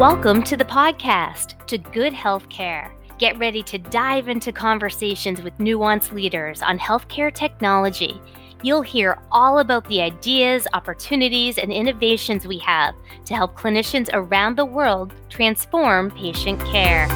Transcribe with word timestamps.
Welcome 0.00 0.42
to 0.44 0.56
the 0.56 0.64
podcast, 0.64 1.64
to 1.66 1.76
Good 1.76 2.14
Healthcare. 2.14 2.90
Get 3.18 3.38
ready 3.38 3.62
to 3.64 3.78
dive 3.78 4.26
into 4.26 4.50
conversations 4.50 5.42
with 5.42 5.56
nuanced 5.58 6.12
leaders 6.12 6.62
on 6.62 6.78
healthcare 6.78 7.32
technology. 7.32 8.20
You'll 8.62 8.82
hear 8.82 9.22
all 9.30 9.58
about 9.58 9.86
the 9.88 10.00
ideas, 10.00 10.66
opportunities, 10.72 11.58
and 11.58 11.70
innovations 11.70 12.46
we 12.46 12.58
have 12.58 12.94
to 13.26 13.34
help 13.34 13.56
clinicians 13.56 14.08
around 14.12 14.56
the 14.56 14.64
world 14.64 15.12
transform 15.28 16.10
patient 16.10 16.58
care. 16.64 17.06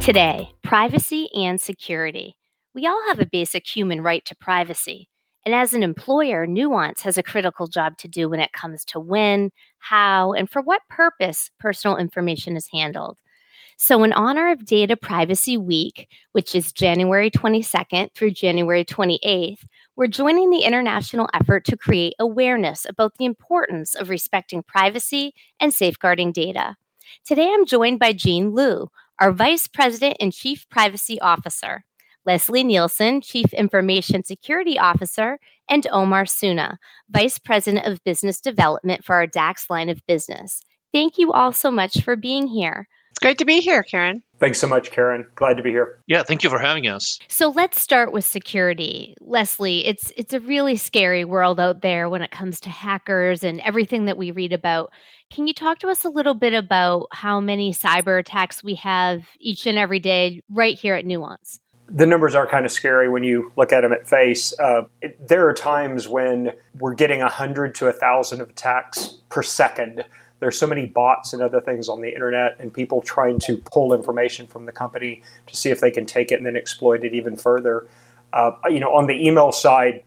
Today, 0.00 0.50
privacy 0.62 1.28
and 1.34 1.58
security. 1.60 2.36
We 2.74 2.86
all 2.86 3.02
have 3.06 3.20
a 3.20 3.26
basic 3.26 3.66
human 3.66 4.02
right 4.02 4.24
to 4.26 4.34
privacy. 4.34 5.08
And 5.46 5.54
as 5.54 5.72
an 5.72 5.84
employer, 5.84 6.44
Nuance 6.44 7.02
has 7.02 7.16
a 7.16 7.22
critical 7.22 7.68
job 7.68 7.96
to 7.98 8.08
do 8.08 8.28
when 8.28 8.40
it 8.40 8.52
comes 8.52 8.84
to 8.86 8.98
when, 8.98 9.52
how, 9.78 10.32
and 10.32 10.50
for 10.50 10.60
what 10.60 10.82
purpose 10.90 11.52
personal 11.60 11.96
information 11.96 12.56
is 12.56 12.68
handled. 12.72 13.16
So, 13.76 14.02
in 14.02 14.12
honor 14.12 14.50
of 14.50 14.66
Data 14.66 14.96
Privacy 14.96 15.56
Week, 15.56 16.08
which 16.32 16.56
is 16.56 16.72
January 16.72 17.30
22nd 17.30 18.12
through 18.12 18.32
January 18.32 18.84
28th, 18.84 19.60
we're 19.94 20.08
joining 20.08 20.50
the 20.50 20.64
international 20.64 21.28
effort 21.32 21.64
to 21.66 21.76
create 21.76 22.14
awareness 22.18 22.84
about 22.88 23.12
the 23.16 23.24
importance 23.24 23.94
of 23.94 24.08
respecting 24.08 24.64
privacy 24.64 25.32
and 25.60 25.72
safeguarding 25.72 26.32
data. 26.32 26.74
Today, 27.24 27.52
I'm 27.52 27.66
joined 27.66 28.00
by 28.00 28.14
Jean 28.14 28.52
Liu, 28.52 28.88
our 29.20 29.30
Vice 29.30 29.68
President 29.68 30.16
and 30.18 30.32
Chief 30.32 30.68
Privacy 30.70 31.20
Officer. 31.20 31.84
Leslie 32.26 32.64
Nielsen, 32.64 33.20
Chief 33.20 33.52
Information 33.54 34.24
Security 34.24 34.78
Officer, 34.78 35.38
and 35.68 35.86
Omar 35.92 36.24
Sunna, 36.24 36.76
Vice 37.08 37.38
President 37.38 37.86
of 37.86 38.02
Business 38.02 38.40
Development 38.40 39.04
for 39.04 39.14
our 39.14 39.28
DAX 39.28 39.70
line 39.70 39.88
of 39.88 40.04
business. 40.06 40.60
Thank 40.92 41.18
you 41.18 41.32
all 41.32 41.52
so 41.52 41.70
much 41.70 42.02
for 42.02 42.16
being 42.16 42.48
here. 42.48 42.88
It's 43.10 43.22
great 43.22 43.38
to 43.38 43.46
be 43.46 43.60
here, 43.60 43.82
Karen. 43.82 44.22
Thanks 44.40 44.58
so 44.58 44.66
much, 44.66 44.90
Karen. 44.90 45.24
Glad 45.36 45.56
to 45.56 45.62
be 45.62 45.70
here. 45.70 46.02
Yeah, 46.06 46.22
thank 46.22 46.42
you 46.42 46.50
for 46.50 46.58
having 46.58 46.86
us. 46.86 47.18
So 47.28 47.48
let's 47.48 47.80
start 47.80 48.12
with 48.12 48.26
security. 48.26 49.14
Leslie, 49.22 49.86
it's 49.86 50.12
it's 50.18 50.34
a 50.34 50.40
really 50.40 50.76
scary 50.76 51.24
world 51.24 51.58
out 51.58 51.80
there 51.80 52.10
when 52.10 52.20
it 52.20 52.30
comes 52.30 52.60
to 52.60 52.68
hackers 52.68 53.42
and 53.42 53.60
everything 53.60 54.04
that 54.04 54.18
we 54.18 54.32
read 54.32 54.52
about. 54.52 54.92
Can 55.30 55.46
you 55.46 55.54
talk 55.54 55.78
to 55.78 55.88
us 55.88 56.04
a 56.04 56.10
little 56.10 56.34
bit 56.34 56.52
about 56.52 57.06
how 57.12 57.40
many 57.40 57.72
cyber 57.72 58.20
attacks 58.20 58.62
we 58.62 58.74
have 58.74 59.22
each 59.40 59.66
and 59.66 59.78
every 59.78 59.98
day 59.98 60.42
right 60.50 60.78
here 60.78 60.94
at 60.94 61.06
Nuance? 61.06 61.58
The 61.88 62.06
numbers 62.06 62.34
are 62.34 62.46
kind 62.46 62.66
of 62.66 62.72
scary 62.72 63.08
when 63.08 63.22
you 63.22 63.52
look 63.56 63.72
at 63.72 63.82
them 63.82 63.92
at 63.92 64.08
face. 64.08 64.58
Uh, 64.58 64.82
it, 65.02 65.28
there 65.28 65.48
are 65.48 65.54
times 65.54 66.08
when 66.08 66.52
we're 66.78 66.94
getting 66.94 67.20
100 67.20 67.74
to 67.76 67.84
1,000 67.86 68.40
of 68.40 68.50
attacks 68.50 69.18
per 69.28 69.42
second. 69.42 70.04
There's 70.40 70.58
so 70.58 70.66
many 70.66 70.86
bots 70.86 71.32
and 71.32 71.42
other 71.42 71.60
things 71.60 71.88
on 71.88 72.00
the 72.00 72.12
internet, 72.12 72.56
and 72.58 72.72
people 72.72 73.00
trying 73.00 73.38
to 73.40 73.56
pull 73.58 73.94
information 73.94 74.46
from 74.46 74.66
the 74.66 74.72
company 74.72 75.22
to 75.46 75.56
see 75.56 75.70
if 75.70 75.80
they 75.80 75.90
can 75.90 76.06
take 76.06 76.32
it 76.32 76.36
and 76.36 76.46
then 76.46 76.56
exploit 76.56 77.04
it 77.04 77.14
even 77.14 77.36
further. 77.36 77.86
Uh, 78.32 78.52
you 78.68 78.80
know, 78.80 78.94
on 78.94 79.06
the 79.06 79.26
email 79.26 79.52
side, 79.52 80.02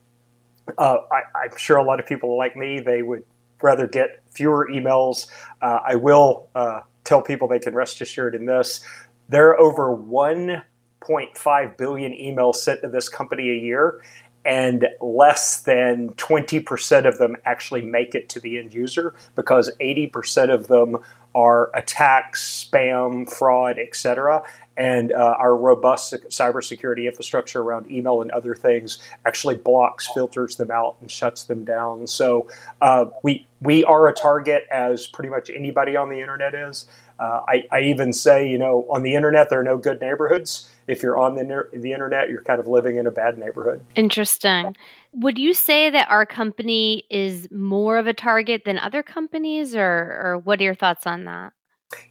uh, 0.78 0.98
I, 1.12 1.46
am 1.46 1.58
sure 1.58 1.78
a 1.78 1.84
lot 1.84 2.00
of 2.00 2.06
people 2.06 2.38
like 2.38 2.56
me, 2.56 2.80
they 2.80 3.02
would 3.02 3.24
rather 3.62 3.88
get 3.88 4.22
fewer 4.30 4.70
emails. 4.72 5.28
Uh, 5.62 5.80
I 5.86 5.96
will 5.96 6.48
uh, 6.54 6.82
tell 7.06 7.22
people 7.22 7.48
they 7.48 7.60
can 7.60 7.74
rest 7.74 8.02
assured 8.02 8.36
in 8.36 8.46
this. 8.46 8.82
There 9.30 9.50
are 9.50 9.60
over 9.60 9.94
1 9.94 10.62
1.5 11.02 11.78
billion 11.78 12.12
emails 12.14 12.56
sent 12.56 12.82
to 12.82 12.90
this 12.90 13.10
company 13.10 13.50
a 13.50 13.56
year, 13.56 14.02
and 14.46 14.88
less 15.02 15.62
than 15.62 16.10
20% 16.12 17.08
of 17.08 17.18
them 17.18 17.36
actually 17.46 17.82
make 17.82 18.16
it 18.16 18.30
to 18.30 18.40
the 18.40 18.58
end 18.58 18.74
user 18.74 19.14
because 19.36 19.72
80% 19.80 20.54
of 20.54 20.68
them 20.68 20.98
are 21.36 21.70
attacks, 21.76 22.68
spam, 22.70 23.30
fraud, 23.30 23.78
etc. 23.78 24.42
And 24.80 25.12
uh, 25.12 25.36
our 25.38 25.56
robust 25.56 26.14
cybersecurity 26.30 27.06
infrastructure 27.06 27.62
around 27.62 27.92
email 27.92 28.22
and 28.22 28.32
other 28.32 28.56
things 28.56 29.00
actually 29.26 29.56
blocks, 29.56 30.10
filters 30.14 30.56
them 30.56 30.72
out, 30.72 30.96
and 31.02 31.12
shuts 31.12 31.44
them 31.44 31.66
down. 31.66 32.08
So 32.08 32.48
uh, 32.82 33.06
we 33.22 33.46
we 33.62 33.84
are 33.84 34.08
a 34.08 34.14
target, 34.14 34.66
as 34.72 35.06
pretty 35.06 35.30
much 35.30 35.50
anybody 35.50 35.96
on 35.96 36.10
the 36.10 36.20
internet 36.20 36.56
is. 36.56 36.88
Uh, 37.20 37.42
I, 37.50 37.68
I 37.72 37.82
even 37.82 38.14
say, 38.14 38.48
you 38.48 38.58
know, 38.58 38.88
on 38.90 39.04
the 39.04 39.14
internet 39.14 39.50
there 39.50 39.60
are 39.60 39.64
no 39.64 39.78
good 39.78 40.00
neighborhoods 40.00 40.70
if 40.90 41.04
you're 41.04 41.20
on 41.20 41.36
the, 41.36 41.68
the 41.72 41.94
internet, 41.94 42.30
you're 42.30 42.42
kind 42.42 42.60
of 42.60 42.68
living 42.68 42.98
in 42.98 43.06
a 43.06 43.12
bad 43.12 43.38
neighborhood. 43.38 43.86
Interesting. 43.96 44.76
Would 45.14 45.38
you 45.38 45.54
say 45.54 45.92
that 45.92 46.10
our 46.10 46.26
company 46.26 47.04
is 47.12 47.48
more 47.52 47.98
of 47.98 48.08
a 48.08 48.14
target 48.14 48.64
than 48.66 48.80
other 48.80 49.04
companies, 49.04 49.76
or, 49.76 49.84
or 49.84 50.42
what 50.44 50.60
are 50.60 50.64
your 50.64 50.76
thoughts 50.76 51.06
on 51.06 51.26
that? 51.26 51.54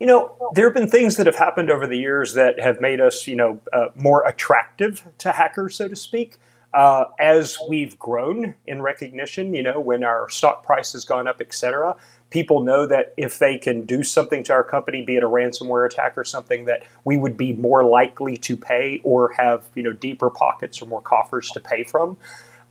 You 0.01 0.07
know, 0.07 0.51
there 0.55 0.65
have 0.65 0.75
been 0.75 0.89
things 0.89 1.17
that 1.17 1.27
have 1.27 1.37
happened 1.37 1.71
over 1.71 1.87
the 1.87 1.97
years 1.97 2.35
that 2.35 2.59
have 2.59 2.81
made 2.81 3.01
us, 3.01 3.27
you 3.27 3.37
know, 3.37 3.61
uh, 3.73 3.89
more 3.95 4.27
attractive 4.27 5.07
to 5.19 5.33
hackers, 5.33 5.77
so 5.77 5.89
to 5.89 5.97
speak. 5.97 6.37
Uh, 6.75 7.05
as 7.19 7.57
we've 7.69 7.99
grown 7.99 8.55
in 8.67 8.83
recognition, 8.83 9.55
you 9.55 9.63
know, 9.63 9.81
when 9.81 10.05
our 10.05 10.29
stock 10.29 10.65
price 10.65 10.93
has 10.93 11.05
gone 11.05 11.27
up, 11.27 11.41
et 11.41 11.55
cetera, 11.55 11.97
people 12.31 12.63
know 12.63 12.87
that 12.87 13.15
if 13.17 13.39
they 13.39 13.57
can 13.57 13.87
do 13.87 14.03
something 14.03 14.45
to 14.45 14.53
our 14.53 14.63
company, 14.63 15.03
be 15.03 15.17
it 15.17 15.23
a 15.23 15.29
ransomware 15.29 15.87
attack 15.87 16.19
or 16.19 16.25
something, 16.25 16.65
that 16.67 16.83
we 17.05 17.17
would 17.17 17.37
be 17.37 17.55
more 17.55 17.85
likely 17.85 18.37
to 18.37 18.57
pay 18.57 19.01
or 19.03 19.33
have 19.33 19.65
you 19.75 19.83
know 19.83 19.93
deeper 19.93 20.29
pockets 20.29 20.83
or 20.83 20.87
more 20.87 21.01
coffers 21.01 21.51
to 21.51 21.61
pay 21.61 21.85
from. 21.85 22.17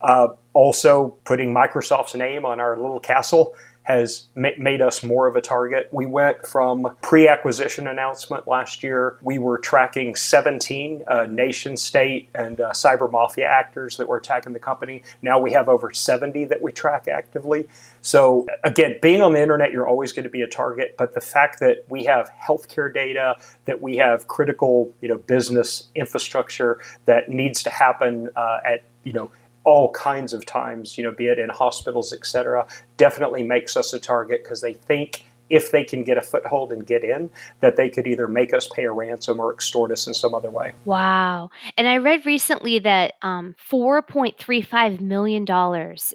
Uh, 0.00 0.28
also, 0.52 1.08
putting 1.24 1.52
Microsoft's 1.52 2.14
name 2.14 2.44
on 2.44 2.60
our 2.60 2.76
little 2.76 3.00
castle 3.00 3.54
has 3.88 4.28
ma- 4.34 4.50
made 4.58 4.82
us 4.82 5.02
more 5.02 5.26
of 5.26 5.34
a 5.34 5.40
target. 5.40 5.88
We 5.92 6.04
went 6.04 6.46
from 6.46 6.94
pre-acquisition 7.00 7.88
announcement 7.88 8.46
last 8.46 8.82
year. 8.82 9.16
We 9.22 9.38
were 9.38 9.56
tracking 9.56 10.14
17 10.14 11.04
uh, 11.08 11.24
nation 11.24 11.74
state 11.74 12.28
and 12.34 12.60
uh, 12.60 12.72
cyber 12.72 13.10
mafia 13.10 13.46
actors 13.46 13.96
that 13.96 14.06
were 14.06 14.18
attacking 14.18 14.52
the 14.52 14.58
company. 14.58 15.02
Now 15.22 15.38
we 15.40 15.50
have 15.52 15.70
over 15.70 15.90
70 15.90 16.44
that 16.44 16.60
we 16.60 16.70
track 16.70 17.08
actively. 17.08 17.66
So 18.02 18.46
again, 18.62 18.98
being 19.00 19.22
on 19.22 19.32
the 19.32 19.40
internet, 19.40 19.72
you're 19.72 19.88
always 19.88 20.12
going 20.12 20.24
to 20.24 20.30
be 20.30 20.42
a 20.42 20.46
target. 20.46 20.94
But 20.98 21.14
the 21.14 21.22
fact 21.22 21.58
that 21.60 21.86
we 21.88 22.04
have 22.04 22.30
healthcare 22.46 22.92
data, 22.92 23.36
that 23.64 23.80
we 23.80 23.96
have 23.96 24.28
critical, 24.28 24.92
you 25.00 25.08
know, 25.08 25.16
business 25.16 25.88
infrastructure 25.94 26.82
that 27.06 27.30
needs 27.30 27.62
to 27.62 27.70
happen 27.70 28.28
uh, 28.36 28.58
at, 28.66 28.84
you 29.04 29.14
know, 29.14 29.30
all 29.68 29.90
kinds 29.92 30.32
of 30.32 30.46
times, 30.46 30.96
you 30.96 31.04
know, 31.04 31.12
be 31.12 31.26
it 31.26 31.38
in 31.38 31.50
hospitals, 31.50 32.10
et 32.14 32.24
cetera, 32.24 32.66
definitely 32.96 33.42
makes 33.42 33.76
us 33.76 33.92
a 33.92 34.00
target 34.00 34.42
because 34.42 34.62
they 34.62 34.72
think 34.72 35.26
if 35.50 35.72
they 35.72 35.84
can 35.84 36.04
get 36.04 36.16
a 36.16 36.22
foothold 36.22 36.72
and 36.72 36.86
get 36.86 37.04
in, 37.04 37.28
that 37.60 37.76
they 37.76 37.90
could 37.90 38.06
either 38.06 38.26
make 38.26 38.54
us 38.54 38.66
pay 38.74 38.84
a 38.84 38.92
ransom 38.92 39.38
or 39.38 39.52
extort 39.52 39.90
us 39.90 40.06
in 40.06 40.14
some 40.14 40.34
other 40.34 40.50
way. 40.50 40.72
Wow. 40.86 41.50
And 41.76 41.86
I 41.86 41.98
read 41.98 42.24
recently 42.24 42.78
that 42.78 43.14
um, 43.20 43.54
$4.35 43.70 45.00
million 45.00 45.46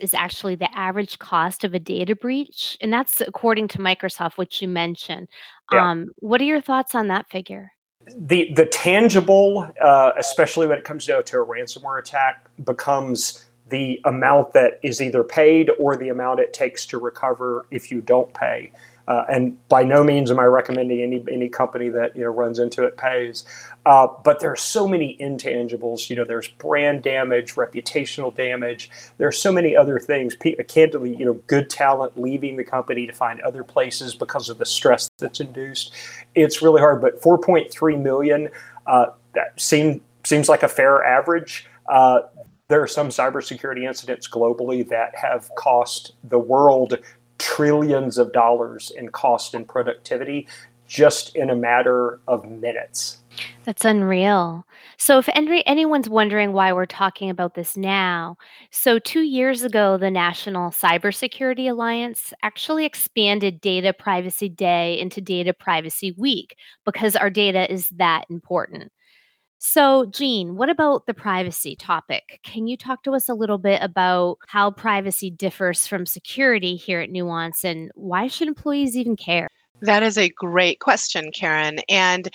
is 0.01 0.13
actually 0.15 0.55
the 0.55 0.75
average 0.75 1.19
cost 1.19 1.63
of 1.63 1.75
a 1.75 1.79
data 1.79 2.15
breach. 2.15 2.75
And 2.81 2.91
that's 2.91 3.21
according 3.21 3.67
to 3.69 3.77
Microsoft, 3.77 4.37
which 4.37 4.63
you 4.63 4.67
mentioned. 4.67 5.27
Yeah. 5.71 5.91
Um, 5.91 6.07
what 6.17 6.41
are 6.41 6.45
your 6.45 6.61
thoughts 6.61 6.95
on 6.95 7.07
that 7.09 7.29
figure? 7.29 7.71
The 8.15 8.53
the 8.53 8.65
tangible, 8.65 9.69
uh, 9.81 10.11
especially 10.17 10.67
when 10.67 10.77
it 10.77 10.83
comes 10.83 11.05
down 11.05 11.23
to 11.25 11.37
a 11.37 11.45
ransomware 11.45 11.99
attack, 11.99 12.47
becomes 12.63 13.45
the 13.69 13.99
amount 14.05 14.53
that 14.53 14.79
is 14.83 15.01
either 15.01 15.23
paid 15.23 15.71
or 15.79 15.95
the 15.97 16.09
amount 16.09 16.39
it 16.39 16.53
takes 16.53 16.85
to 16.85 16.97
recover 16.99 17.65
if 17.71 17.91
you 17.91 18.01
don't 18.01 18.33
pay. 18.33 18.71
Uh, 19.07 19.23
and 19.29 19.57
by 19.67 19.83
no 19.83 20.03
means 20.03 20.31
am 20.31 20.39
I 20.39 20.45
recommending 20.45 21.01
any 21.01 21.23
any 21.31 21.49
company 21.49 21.89
that 21.89 22.15
you 22.15 22.23
know 22.23 22.29
runs 22.29 22.59
into 22.59 22.83
it 22.83 22.95
pays. 22.97 23.43
Uh, 23.85 24.07
but 24.23 24.39
there 24.39 24.51
are 24.51 24.55
so 24.55 24.87
many 24.87 25.17
intangibles. 25.19 26.09
You 26.09 26.15
know, 26.15 26.23
there's 26.23 26.47
brand 26.47 27.03
damage, 27.03 27.55
reputational 27.55 28.33
damage. 28.33 28.89
There 29.17 29.27
are 29.27 29.33
so 29.33 29.51
many 29.51 29.75
other 29.75 29.99
things. 29.99 30.35
P- 30.37 30.55
candidly, 30.67 31.15
you 31.15 31.25
know, 31.25 31.33
good 31.47 31.69
talent 31.69 32.19
leaving 32.19 32.55
the 32.55 32.63
company 32.63 33.05
to 33.05 33.13
find 33.13 33.41
other 33.41 33.63
places 33.63 34.15
because 34.15 34.47
of 34.47 34.57
the 34.57 34.65
stress 34.65 35.09
that's 35.19 35.41
induced. 35.41 35.93
It's 36.35 36.61
really 36.61 36.79
hard. 36.79 37.01
But 37.01 37.21
4.3 37.21 38.01
million 38.01 38.49
uh, 38.87 39.07
that 39.33 39.59
seem 39.59 40.01
seems 40.23 40.47
like 40.47 40.63
a 40.63 40.69
fair 40.69 41.03
average. 41.03 41.65
Uh, 41.91 42.21
there 42.69 42.81
are 42.81 42.87
some 42.87 43.09
cybersecurity 43.09 43.85
incidents 43.85 44.27
globally 44.27 44.87
that 44.87 45.13
have 45.15 45.49
cost 45.55 46.13
the 46.23 46.39
world 46.39 46.97
trillions 47.43 48.17
of 48.17 48.31
dollars 48.31 48.91
in 48.95 49.09
cost 49.09 49.53
and 49.53 49.67
productivity 49.67 50.47
just 50.87 51.35
in 51.35 51.49
a 51.49 51.55
matter 51.55 52.19
of 52.27 52.45
minutes. 52.45 53.17
That's 53.65 53.83
unreal. 53.83 54.65
So, 54.97 55.17
if 55.17 55.27
any, 55.33 55.65
anyone's 55.65 56.07
wondering 56.07 56.53
why 56.53 56.71
we're 56.71 56.85
talking 56.85 57.29
about 57.29 57.55
this 57.55 57.75
now, 57.75 58.37
so 58.71 58.99
two 58.99 59.23
years 59.23 59.63
ago, 59.63 59.97
the 59.97 60.11
National 60.11 60.69
Cybersecurity 60.69 61.69
Alliance 61.69 62.31
actually 62.43 62.85
expanded 62.85 63.59
Data 63.59 63.91
Privacy 63.91 64.49
Day 64.49 64.99
into 64.99 65.19
Data 65.19 65.53
Privacy 65.53 66.13
Week 66.17 66.55
because 66.85 67.15
our 67.15 67.29
data 67.29 67.71
is 67.71 67.89
that 67.89 68.25
important. 68.29 68.91
So, 69.65 70.07
Jean, 70.07 70.57
what 70.57 70.69
about 70.69 71.05
the 71.05 71.13
privacy 71.13 71.77
topic? 71.77 72.41
Can 72.43 72.67
you 72.67 72.75
talk 72.75 73.01
to 73.03 73.13
us 73.13 73.29
a 73.29 73.33
little 73.33 73.57
bit 73.57 73.81
about 73.81 74.39
how 74.45 74.71
privacy 74.71 75.31
differs 75.31 75.87
from 75.87 76.05
security 76.05 76.75
here 76.75 76.99
at 76.99 77.09
Nuance 77.09 77.63
and 77.63 77.89
why 77.95 78.27
should 78.27 78.49
employees 78.49 78.97
even 78.97 79.15
care? 79.15 79.47
That 79.81 80.03
is 80.03 80.17
a 80.17 80.27
great 80.27 80.81
question, 80.81 81.31
Karen. 81.33 81.79
And 81.87 82.27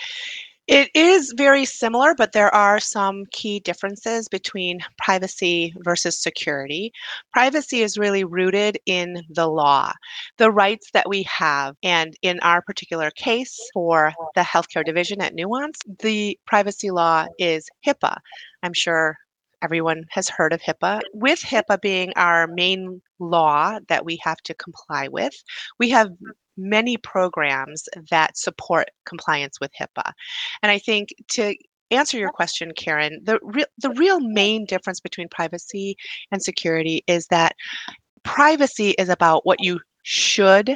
it 0.69 0.91
is 0.93 1.33
very 1.35 1.65
similar, 1.65 2.13
but 2.13 2.31
there 2.31 2.53
are 2.53 2.79
some 2.79 3.23
key 3.31 3.59
differences 3.59 4.27
between 4.27 4.81
privacy 4.99 5.73
versus 5.79 6.21
security. 6.21 6.91
Privacy 7.33 7.81
is 7.81 7.97
really 7.97 8.23
rooted 8.23 8.77
in 8.85 9.23
the 9.29 9.47
law, 9.47 9.91
the 10.37 10.51
rights 10.51 10.91
that 10.93 11.09
we 11.09 11.23
have. 11.23 11.75
And 11.81 12.13
in 12.21 12.39
our 12.41 12.61
particular 12.61 13.09
case 13.09 13.57
for 13.73 14.13
the 14.35 14.41
healthcare 14.41 14.85
division 14.85 15.21
at 15.21 15.33
Nuance, 15.33 15.79
the 16.03 16.37
privacy 16.45 16.91
law 16.91 17.25
is 17.39 17.67
HIPAA. 17.83 18.17
I'm 18.61 18.73
sure 18.73 19.17
everyone 19.63 20.03
has 20.11 20.29
heard 20.29 20.53
of 20.53 20.61
HIPAA. 20.61 21.01
With 21.15 21.39
HIPAA 21.39 21.81
being 21.81 22.13
our 22.15 22.45
main 22.45 23.01
law 23.17 23.79
that 23.87 24.05
we 24.05 24.19
have 24.21 24.37
to 24.43 24.53
comply 24.53 25.07
with, 25.07 25.33
we 25.79 25.89
have 25.89 26.09
many 26.59 26.97
programs 26.97 27.87
that 28.09 28.37
support 28.37 28.89
compliance 29.05 29.59
with 29.59 29.71
HIPAA. 29.79 30.11
And 30.61 30.71
I 30.71 30.79
think 30.79 31.09
to 31.29 31.55
answer 31.91 32.17
your 32.17 32.31
question, 32.31 32.71
Karen, 32.75 33.19
the, 33.23 33.39
re- 33.41 33.65
the 33.79 33.91
real 33.91 34.19
main 34.19 34.65
difference 34.65 34.99
between 34.99 35.27
privacy 35.29 35.95
and 36.31 36.41
security 36.41 37.03
is 37.07 37.27
that 37.27 37.55
privacy 38.23 38.91
is 38.91 39.09
about 39.09 39.45
what 39.45 39.61
you 39.61 39.79
should 40.03 40.75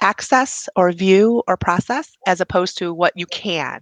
access 0.00 0.68
or 0.76 0.92
view 0.92 1.42
or 1.48 1.56
process 1.56 2.12
as 2.26 2.40
opposed 2.40 2.78
to 2.78 2.94
what 2.94 3.12
you 3.16 3.26
can. 3.26 3.80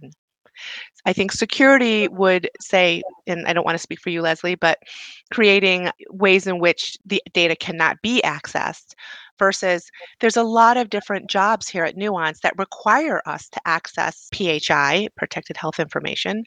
I 1.05 1.13
think 1.13 1.31
security 1.31 2.07
would 2.07 2.49
say, 2.59 3.03
and 3.27 3.47
I 3.47 3.53
don't 3.53 3.65
want 3.65 3.75
to 3.75 3.81
speak 3.81 4.01
for 4.01 4.09
you, 4.09 4.21
Leslie, 4.21 4.55
but 4.55 4.79
creating 5.31 5.89
ways 6.09 6.47
in 6.47 6.59
which 6.59 6.97
the 7.05 7.21
data 7.33 7.55
cannot 7.55 8.01
be 8.01 8.21
accessed 8.25 8.93
versus 9.39 9.89
there's 10.19 10.37
a 10.37 10.43
lot 10.43 10.77
of 10.77 10.89
different 10.89 11.29
jobs 11.29 11.67
here 11.67 11.83
at 11.83 11.97
Nuance 11.97 12.39
that 12.41 12.57
require 12.57 13.21
us 13.25 13.49
to 13.49 13.61
access 13.65 14.29
PHI, 14.33 15.09
protected 15.15 15.57
health 15.57 15.79
information. 15.79 16.43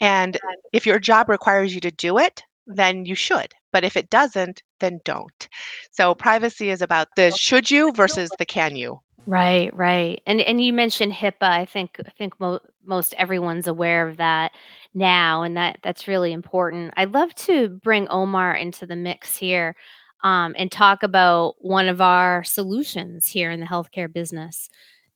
And 0.00 0.38
if 0.72 0.86
your 0.86 0.98
job 0.98 1.28
requires 1.28 1.74
you 1.74 1.80
to 1.80 1.90
do 1.90 2.18
it, 2.18 2.42
then 2.66 3.04
you 3.04 3.14
should. 3.14 3.52
But 3.72 3.84
if 3.84 3.96
it 3.96 4.10
doesn't, 4.10 4.62
then 4.80 5.00
don't. 5.04 5.48
So 5.90 6.14
privacy 6.14 6.70
is 6.70 6.82
about 6.82 7.08
the 7.16 7.30
should 7.32 7.70
you 7.70 7.92
versus 7.92 8.30
the 8.38 8.46
can 8.46 8.76
you. 8.76 9.00
Right, 9.26 9.74
right. 9.74 10.20
And 10.26 10.40
and 10.40 10.62
you 10.62 10.72
mentioned 10.72 11.12
HIPAA. 11.12 11.42
I 11.42 11.64
think 11.64 12.00
I 12.04 12.10
think 12.10 12.38
mo- 12.40 12.60
most 12.84 13.14
everyone's 13.18 13.68
aware 13.68 14.08
of 14.08 14.16
that 14.16 14.52
now 14.94 15.42
and 15.42 15.56
that 15.56 15.78
that's 15.82 16.08
really 16.08 16.32
important. 16.32 16.92
I'd 16.96 17.12
love 17.12 17.34
to 17.36 17.68
bring 17.68 18.08
Omar 18.08 18.56
into 18.56 18.84
the 18.84 18.96
mix 18.96 19.36
here 19.36 19.76
um, 20.22 20.54
and 20.58 20.70
talk 20.70 21.02
about 21.02 21.54
one 21.58 21.88
of 21.88 22.00
our 22.00 22.44
solutions 22.44 23.26
here 23.26 23.50
in 23.50 23.60
the 23.60 23.66
healthcare 23.66 24.12
business, 24.12 24.68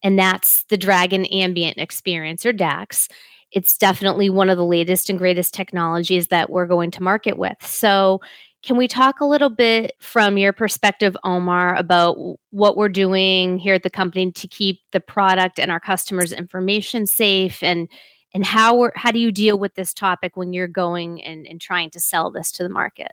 and 0.03 0.19
that's 0.19 0.65
the 0.65 0.77
Dragon 0.77 1.25
Ambient 1.27 1.79
Experience 1.79 2.45
or 2.45 2.53
DAX. 2.53 3.09
It's 3.53 3.79
definitely 3.79 4.29
one 4.29 4.51
of 4.51 4.57
the 4.57 4.65
latest 4.65 5.09
and 5.09 5.19
greatest 5.19 5.55
technologies 5.55 6.29
that 6.29 6.51
we're 6.51 6.67
going 6.67 6.91
to 6.93 7.03
market 7.03 7.39
with. 7.39 7.57
So, 7.63 8.21
can 8.63 8.77
we 8.77 8.89
talk 8.89 9.21
a 9.21 9.25
little 9.25 9.49
bit 9.49 9.93
from 10.01 10.37
your 10.37 10.53
perspective, 10.53 11.17
Omar, 11.23 11.77
about 11.77 12.17
what 12.51 12.77
we're 12.77 12.89
doing 12.89 13.59
here 13.59 13.75
at 13.75 13.85
the 13.85 13.91
company 13.91 14.33
to 14.33 14.49
keep 14.49 14.81
the 14.91 14.99
product 14.99 15.61
and 15.61 15.71
our 15.71 15.79
customers' 15.79 16.33
information 16.33 17.07
safe 17.07 17.63
and 17.63 17.89
and 18.35 18.45
how 18.45 18.91
how 18.97 19.13
do 19.13 19.21
you 19.21 19.31
deal 19.31 19.59
with 19.59 19.75
this 19.77 19.95
topic 19.95 20.37
when 20.37 20.53
you're 20.53 20.67
going 20.67 21.23
and, 21.23 21.47
and 21.47 21.61
trying 21.61 21.91
to 21.91 22.01
sell 22.01 22.31
this 22.31 22.51
to 22.53 22.63
the 22.65 22.69
market? 22.69 23.13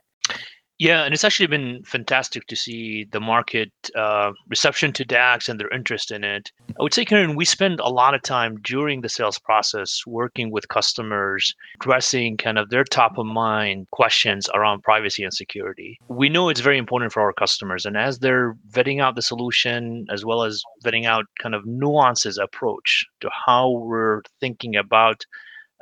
Yeah, 0.78 1.04
and 1.04 1.14
it's 1.14 1.22
actually 1.22 1.46
been 1.46 1.84
fantastic 1.84 2.48
to 2.48 2.56
see 2.56 3.06
the 3.12 3.20
market 3.20 3.70
uh, 3.94 4.32
reception 4.48 4.92
to 4.94 5.04
DAX 5.04 5.48
and 5.48 5.60
their 5.60 5.72
interest 5.72 6.10
in 6.10 6.24
it. 6.24 6.50
I 6.68 6.82
would 6.82 6.92
say, 6.92 7.04
Karen, 7.04 7.36
we 7.36 7.44
spend 7.44 7.78
a 7.78 7.88
lot 7.88 8.14
of 8.14 8.22
time 8.22 8.56
during 8.60 9.00
the 9.00 9.08
sales 9.08 9.38
process 9.38 10.02
working 10.04 10.50
with 10.50 10.68
customers, 10.68 11.54
addressing 11.76 12.38
kind 12.38 12.58
of 12.58 12.70
their 12.70 12.82
top 12.82 13.18
of 13.18 13.26
mind 13.26 13.86
questions 13.92 14.48
around 14.52 14.82
privacy 14.82 15.22
and 15.22 15.32
security. 15.32 15.96
We 16.08 16.28
know 16.28 16.48
it's 16.48 16.60
very 16.60 16.78
important 16.78 17.12
for 17.12 17.22
our 17.22 17.32
customers, 17.32 17.86
and 17.86 17.96
as 17.96 18.18
they're 18.18 18.56
vetting 18.68 19.00
out 19.00 19.14
the 19.14 19.22
solution, 19.22 20.06
as 20.10 20.24
well 20.24 20.42
as 20.42 20.60
vetting 20.84 21.06
out 21.06 21.26
kind 21.40 21.54
of 21.54 21.64
Nuance's 21.64 22.36
approach 22.36 23.06
to 23.20 23.30
how 23.46 23.70
we're 23.70 24.22
thinking 24.40 24.74
about 24.74 25.24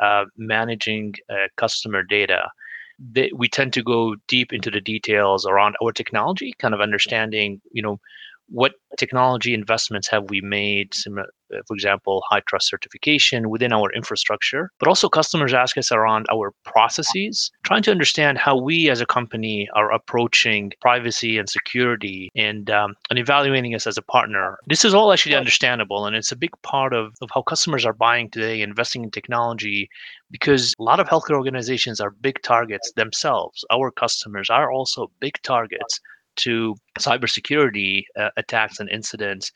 uh, 0.02 0.26
managing 0.36 1.14
uh, 1.30 1.48
customer 1.56 2.02
data 2.02 2.50
they, 2.98 3.30
we 3.34 3.48
tend 3.48 3.72
to 3.74 3.82
go 3.82 4.16
deep 4.28 4.52
into 4.52 4.70
the 4.70 4.80
details 4.80 5.46
around 5.46 5.76
our 5.82 5.92
technology, 5.92 6.54
kind 6.58 6.74
of 6.74 6.80
understanding, 6.80 7.60
you 7.72 7.82
know, 7.82 7.98
what 8.52 8.72
technology 8.98 9.54
investments 9.54 10.06
have 10.08 10.28
we 10.28 10.42
made, 10.42 10.94
uh, 11.06 11.22
for 11.66 11.74
example, 11.74 12.22
HITRUST 12.30 12.68
certification 12.68 13.48
within 13.48 13.72
our 13.72 13.90
infrastructure, 13.92 14.70
but 14.78 14.88
also 14.88 15.08
customers 15.08 15.54
ask 15.54 15.78
us 15.78 15.90
around 15.90 16.26
our 16.30 16.52
processes, 16.64 17.50
trying 17.64 17.82
to 17.82 17.90
understand 17.90 18.36
how 18.36 18.56
we 18.56 18.90
as 18.90 19.00
a 19.00 19.06
company 19.06 19.68
are 19.74 19.90
approaching 19.90 20.70
privacy 20.82 21.38
and 21.38 21.48
security 21.48 22.30
and, 22.36 22.70
um, 22.70 22.94
and 23.08 23.18
evaluating 23.18 23.74
us 23.74 23.86
as 23.86 23.96
a 23.96 24.02
partner. 24.02 24.58
This 24.66 24.84
is 24.84 24.92
all 24.92 25.12
actually 25.12 25.34
understandable, 25.34 26.04
and 26.04 26.14
it's 26.14 26.32
a 26.32 26.36
big 26.36 26.52
part 26.62 26.92
of, 26.92 27.14
of 27.22 27.30
how 27.34 27.42
customers 27.42 27.86
are 27.86 27.94
buying 27.94 28.28
today, 28.28 28.60
investing 28.60 29.02
in 29.04 29.10
technology, 29.10 29.88
because 30.30 30.74
a 30.78 30.82
lot 30.82 31.00
of 31.00 31.08
healthcare 31.08 31.36
organizations 31.36 32.00
are 32.00 32.10
big 32.10 32.40
targets 32.42 32.92
themselves. 32.96 33.64
Our 33.70 33.90
customers 33.90 34.50
are 34.50 34.70
also 34.70 35.10
big 35.20 35.40
targets 35.42 36.00
to 36.36 36.74
cybersecurity 36.98 38.04
uh, 38.18 38.30
attacks 38.36 38.80
and 38.80 38.88
incidents. 38.90 39.50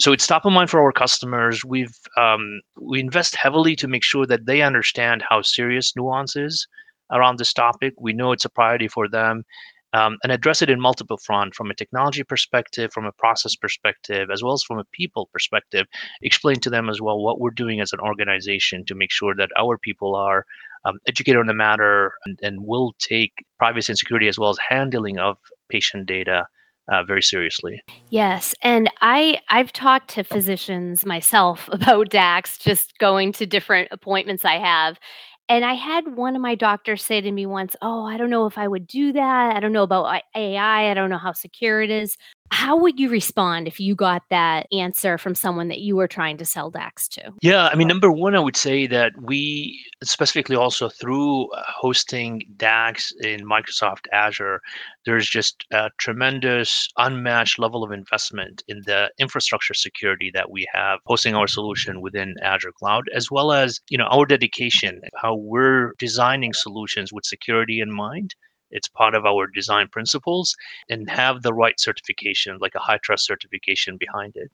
So 0.00 0.12
it's 0.12 0.26
top 0.26 0.44
of 0.44 0.52
mind 0.52 0.70
for 0.70 0.80
our 0.80 0.92
customers. 0.92 1.64
We've 1.64 1.96
um, 2.16 2.60
we 2.80 3.00
invest 3.00 3.36
heavily 3.36 3.76
to 3.76 3.88
make 3.88 4.02
sure 4.02 4.26
that 4.26 4.46
they 4.46 4.62
understand 4.62 5.22
how 5.28 5.42
serious 5.42 5.94
Nuance 5.94 6.34
is 6.36 6.66
around 7.12 7.38
this 7.38 7.52
topic. 7.52 7.94
We 8.00 8.12
know 8.12 8.32
it's 8.32 8.44
a 8.44 8.50
priority 8.50 8.88
for 8.88 9.08
them, 9.08 9.44
um, 9.92 10.16
and 10.22 10.32
address 10.32 10.62
it 10.62 10.70
in 10.70 10.80
multiple 10.80 11.18
fronts 11.18 11.56
from 11.56 11.70
a 11.70 11.74
technology 11.74 12.24
perspective, 12.24 12.92
from 12.92 13.04
a 13.04 13.12
process 13.12 13.54
perspective, 13.54 14.30
as 14.32 14.42
well 14.42 14.54
as 14.54 14.62
from 14.62 14.78
a 14.78 14.84
people 14.92 15.28
perspective. 15.32 15.86
Explain 16.22 16.56
to 16.60 16.70
them 16.70 16.88
as 16.88 17.00
well 17.00 17.22
what 17.22 17.40
we're 17.40 17.50
doing 17.50 17.80
as 17.80 17.92
an 17.92 18.00
organization 18.00 18.84
to 18.86 18.94
make 18.94 19.10
sure 19.10 19.34
that 19.36 19.50
our 19.58 19.78
people 19.78 20.16
are 20.16 20.46
um, 20.84 20.98
educated 21.06 21.38
on 21.38 21.46
the 21.46 21.54
matter 21.54 22.12
and, 22.24 22.38
and 22.42 22.64
will 22.64 22.94
take 22.98 23.32
privacy 23.58 23.92
and 23.92 23.98
security 23.98 24.28
as 24.28 24.38
well 24.38 24.50
as 24.50 24.58
handling 24.68 25.18
of 25.18 25.36
patient 25.72 26.06
data 26.06 26.44
uh, 26.92 27.02
very 27.04 27.22
seriously. 27.22 27.80
Yes, 28.10 28.54
and 28.62 28.90
I 29.00 29.40
I've 29.48 29.72
talked 29.72 30.10
to 30.10 30.24
physicians 30.24 31.06
myself 31.06 31.68
about 31.72 32.10
DAX, 32.10 32.58
just 32.58 32.98
going 32.98 33.32
to 33.32 33.46
different 33.46 33.88
appointments 33.90 34.44
I 34.44 34.58
have, 34.58 34.98
and 35.48 35.64
I 35.64 35.74
had 35.74 36.16
one 36.16 36.36
of 36.36 36.42
my 36.42 36.54
doctors 36.54 37.02
say 37.02 37.20
to 37.20 37.32
me 37.32 37.46
once, 37.46 37.76
"Oh, 37.82 38.04
I 38.04 38.16
don't 38.16 38.30
know 38.30 38.46
if 38.46 38.58
I 38.58 38.68
would 38.68 38.86
do 38.86 39.12
that. 39.12 39.56
I 39.56 39.60
don't 39.60 39.72
know 39.72 39.82
about 39.82 40.22
AI. 40.34 40.90
I 40.90 40.94
don't 40.94 41.10
know 41.10 41.18
how 41.18 41.32
secure 41.32 41.82
it 41.82 41.90
is." 41.90 42.16
How 42.52 42.76
would 42.76 43.00
you 43.00 43.08
respond 43.08 43.66
if 43.66 43.80
you 43.80 43.94
got 43.94 44.24
that 44.28 44.66
answer 44.72 45.16
from 45.16 45.34
someone 45.34 45.68
that 45.68 45.80
you 45.80 45.96
were 45.96 46.06
trying 46.06 46.36
to 46.36 46.44
sell 46.44 46.70
DAX 46.70 47.08
to? 47.08 47.32
Yeah, 47.40 47.68
I 47.68 47.74
mean, 47.76 47.88
number 47.88 48.12
one, 48.12 48.36
I 48.36 48.40
would 48.40 48.58
say 48.58 48.86
that 48.88 49.12
we 49.22 49.82
specifically 50.04 50.54
also 50.54 50.90
through 50.90 51.50
uh, 51.52 51.62
hosting 51.66 52.42
DAX 52.58 53.10
in 53.22 53.40
Microsoft 53.40 54.04
Azure, 54.12 54.60
there's 55.06 55.26
just 55.26 55.64
a 55.72 55.88
tremendous 55.96 56.90
unmatched 56.98 57.58
level 57.58 57.82
of 57.82 57.90
investment 57.90 58.62
in 58.68 58.82
the 58.84 59.10
infrastructure 59.18 59.74
security 59.74 60.30
that 60.34 60.50
we 60.50 60.66
have 60.74 61.00
hosting 61.06 61.34
our 61.34 61.48
solution 61.48 62.02
within 62.02 62.34
Azure 62.42 62.72
Cloud, 62.78 63.04
as 63.14 63.30
well 63.30 63.52
as 63.52 63.80
you 63.88 63.96
know 63.96 64.08
our 64.10 64.26
dedication, 64.26 65.00
how 65.16 65.34
we're 65.34 65.92
designing 65.98 66.52
solutions 66.52 67.14
with 67.14 67.24
security 67.24 67.80
in 67.80 67.90
mind 67.90 68.34
it's 68.72 68.88
part 68.88 69.14
of 69.14 69.26
our 69.26 69.46
design 69.46 69.88
principles 69.88 70.56
and 70.88 71.08
have 71.10 71.42
the 71.42 71.54
right 71.54 71.78
certification, 71.80 72.58
like 72.60 72.74
a 72.74 72.80
HITRUST 72.80 73.26
certification 73.26 73.96
behind 73.98 74.36
it. 74.36 74.50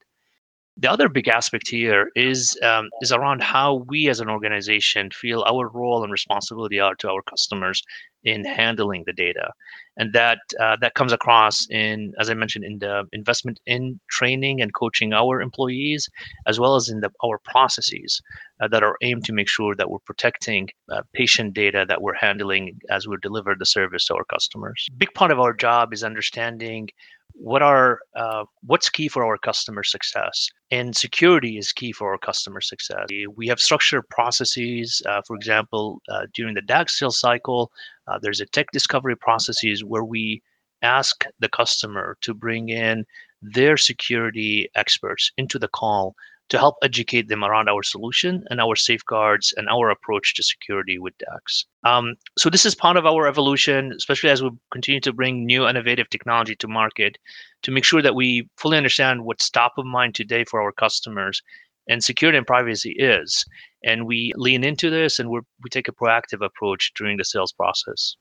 The 0.80 0.90
other 0.90 1.08
big 1.08 1.26
aspect 1.26 1.68
here 1.68 2.10
is 2.14 2.56
um, 2.62 2.88
is 3.02 3.10
around 3.10 3.42
how 3.42 3.84
we 3.88 4.08
as 4.08 4.20
an 4.20 4.30
organization 4.30 5.10
feel 5.10 5.44
our 5.46 5.68
role 5.68 6.04
and 6.04 6.12
responsibility 6.12 6.78
are 6.78 6.94
to 6.96 7.10
our 7.10 7.22
customers 7.22 7.82
in 8.24 8.44
handling 8.44 9.02
the 9.04 9.12
data, 9.12 9.50
and 9.96 10.12
that 10.12 10.38
uh, 10.60 10.76
that 10.80 10.94
comes 10.94 11.12
across 11.12 11.66
in, 11.70 12.12
as 12.20 12.30
I 12.30 12.34
mentioned, 12.34 12.64
in 12.64 12.78
the 12.78 13.04
investment 13.12 13.58
in 13.66 13.98
training 14.08 14.60
and 14.60 14.72
coaching 14.72 15.12
our 15.12 15.40
employees, 15.40 16.08
as 16.46 16.60
well 16.60 16.76
as 16.76 16.88
in 16.88 17.00
the, 17.00 17.10
our 17.24 17.38
processes 17.38 18.20
uh, 18.60 18.68
that 18.68 18.84
are 18.84 18.96
aimed 19.02 19.24
to 19.24 19.32
make 19.32 19.48
sure 19.48 19.74
that 19.74 19.90
we're 19.90 19.98
protecting 20.00 20.68
uh, 20.92 21.02
patient 21.12 21.54
data 21.54 21.84
that 21.88 22.02
we're 22.02 22.14
handling 22.14 22.78
as 22.88 23.08
we 23.08 23.16
deliver 23.20 23.56
the 23.58 23.66
service 23.66 24.06
to 24.06 24.14
our 24.14 24.24
customers. 24.24 24.86
Big 24.96 25.12
part 25.14 25.32
of 25.32 25.40
our 25.40 25.52
job 25.52 25.92
is 25.92 26.04
understanding 26.04 26.88
what 27.38 27.62
are 27.62 28.00
uh, 28.16 28.44
what's 28.66 28.90
key 28.90 29.08
for 29.08 29.24
our 29.24 29.38
customer 29.38 29.84
success? 29.84 30.48
And 30.70 30.96
security 30.96 31.56
is 31.56 31.72
key 31.72 31.92
for 31.92 32.10
our 32.12 32.18
customer 32.18 32.60
success. 32.60 33.06
We 33.36 33.46
have 33.46 33.60
structured 33.60 34.08
processes 34.08 35.00
uh, 35.06 35.22
for 35.26 35.36
example 35.36 36.02
uh, 36.08 36.26
during 36.34 36.54
the 36.54 36.62
DAX 36.62 36.98
sales 36.98 37.18
cycle 37.18 37.70
uh, 38.08 38.18
there's 38.20 38.40
a 38.40 38.46
tech 38.46 38.66
discovery 38.72 39.16
processes 39.16 39.84
where 39.84 40.04
we 40.04 40.42
ask 40.82 41.24
the 41.38 41.48
customer 41.48 42.16
to 42.22 42.34
bring 42.34 42.68
in 42.68 43.04
their 43.40 43.76
security 43.76 44.68
experts 44.74 45.30
into 45.36 45.58
the 45.58 45.68
call 45.68 46.14
to 46.48 46.58
help 46.58 46.76
educate 46.82 47.28
them 47.28 47.44
around 47.44 47.68
our 47.68 47.82
solution 47.82 48.44
and 48.50 48.60
our 48.60 48.74
safeguards 48.74 49.52
and 49.56 49.68
our 49.68 49.90
approach 49.90 50.34
to 50.34 50.42
security 50.42 50.98
with 50.98 51.16
DAX. 51.18 51.66
Um, 51.84 52.14
so 52.38 52.48
this 52.48 52.64
is 52.64 52.74
part 52.74 52.96
of 52.96 53.06
our 53.06 53.26
evolution, 53.26 53.92
especially 53.96 54.30
as 54.30 54.42
we 54.42 54.50
continue 54.72 55.00
to 55.00 55.12
bring 55.12 55.44
new 55.44 55.68
innovative 55.68 56.08
technology 56.08 56.56
to 56.56 56.68
market 56.68 57.18
to 57.62 57.70
make 57.70 57.84
sure 57.84 58.02
that 58.02 58.14
we 58.14 58.48
fully 58.56 58.76
understand 58.76 59.24
what's 59.24 59.50
top 59.50 59.74
of 59.76 59.84
mind 59.84 60.14
today 60.14 60.44
for 60.44 60.62
our 60.62 60.72
customers 60.72 61.42
and 61.88 62.04
security 62.04 62.38
and 62.38 62.46
privacy 62.46 62.94
is. 62.98 63.44
And 63.84 64.06
we 64.06 64.32
lean 64.36 64.64
into 64.64 64.90
this 64.90 65.18
and 65.18 65.30
we 65.30 65.40
we 65.62 65.70
take 65.70 65.88
a 65.88 65.92
proactive 65.92 66.44
approach 66.44 66.92
during 66.94 67.16
the 67.16 67.24
sales 67.24 67.52
process. 67.52 68.16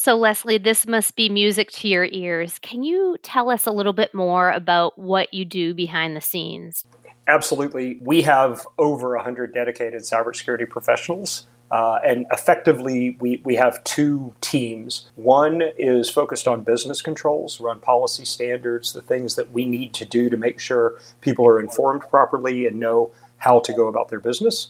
So, 0.00 0.16
Leslie, 0.16 0.58
this 0.58 0.86
must 0.86 1.16
be 1.16 1.28
music 1.28 1.72
to 1.72 1.88
your 1.88 2.06
ears. 2.12 2.60
Can 2.60 2.84
you 2.84 3.16
tell 3.24 3.50
us 3.50 3.66
a 3.66 3.72
little 3.72 3.92
bit 3.92 4.14
more 4.14 4.52
about 4.52 4.96
what 4.96 5.34
you 5.34 5.44
do 5.44 5.74
behind 5.74 6.14
the 6.14 6.20
scenes? 6.20 6.84
Absolutely. 7.26 7.98
We 8.00 8.22
have 8.22 8.64
over 8.78 9.16
100 9.16 9.52
dedicated 9.52 10.02
cybersecurity 10.02 10.70
professionals. 10.70 11.48
Uh, 11.72 11.98
and 12.06 12.26
effectively, 12.30 13.16
we, 13.18 13.42
we 13.44 13.56
have 13.56 13.82
two 13.82 14.32
teams. 14.40 15.10
One 15.16 15.62
is 15.76 16.08
focused 16.08 16.46
on 16.46 16.62
business 16.62 17.02
controls, 17.02 17.60
run 17.60 17.80
policy 17.80 18.24
standards, 18.24 18.92
the 18.92 19.02
things 19.02 19.34
that 19.34 19.50
we 19.50 19.64
need 19.64 19.94
to 19.94 20.04
do 20.04 20.30
to 20.30 20.36
make 20.36 20.60
sure 20.60 21.00
people 21.22 21.44
are 21.44 21.58
informed 21.58 22.02
properly 22.02 22.68
and 22.68 22.78
know 22.78 23.10
how 23.38 23.58
to 23.58 23.72
go 23.72 23.88
about 23.88 24.10
their 24.10 24.20
business. 24.20 24.68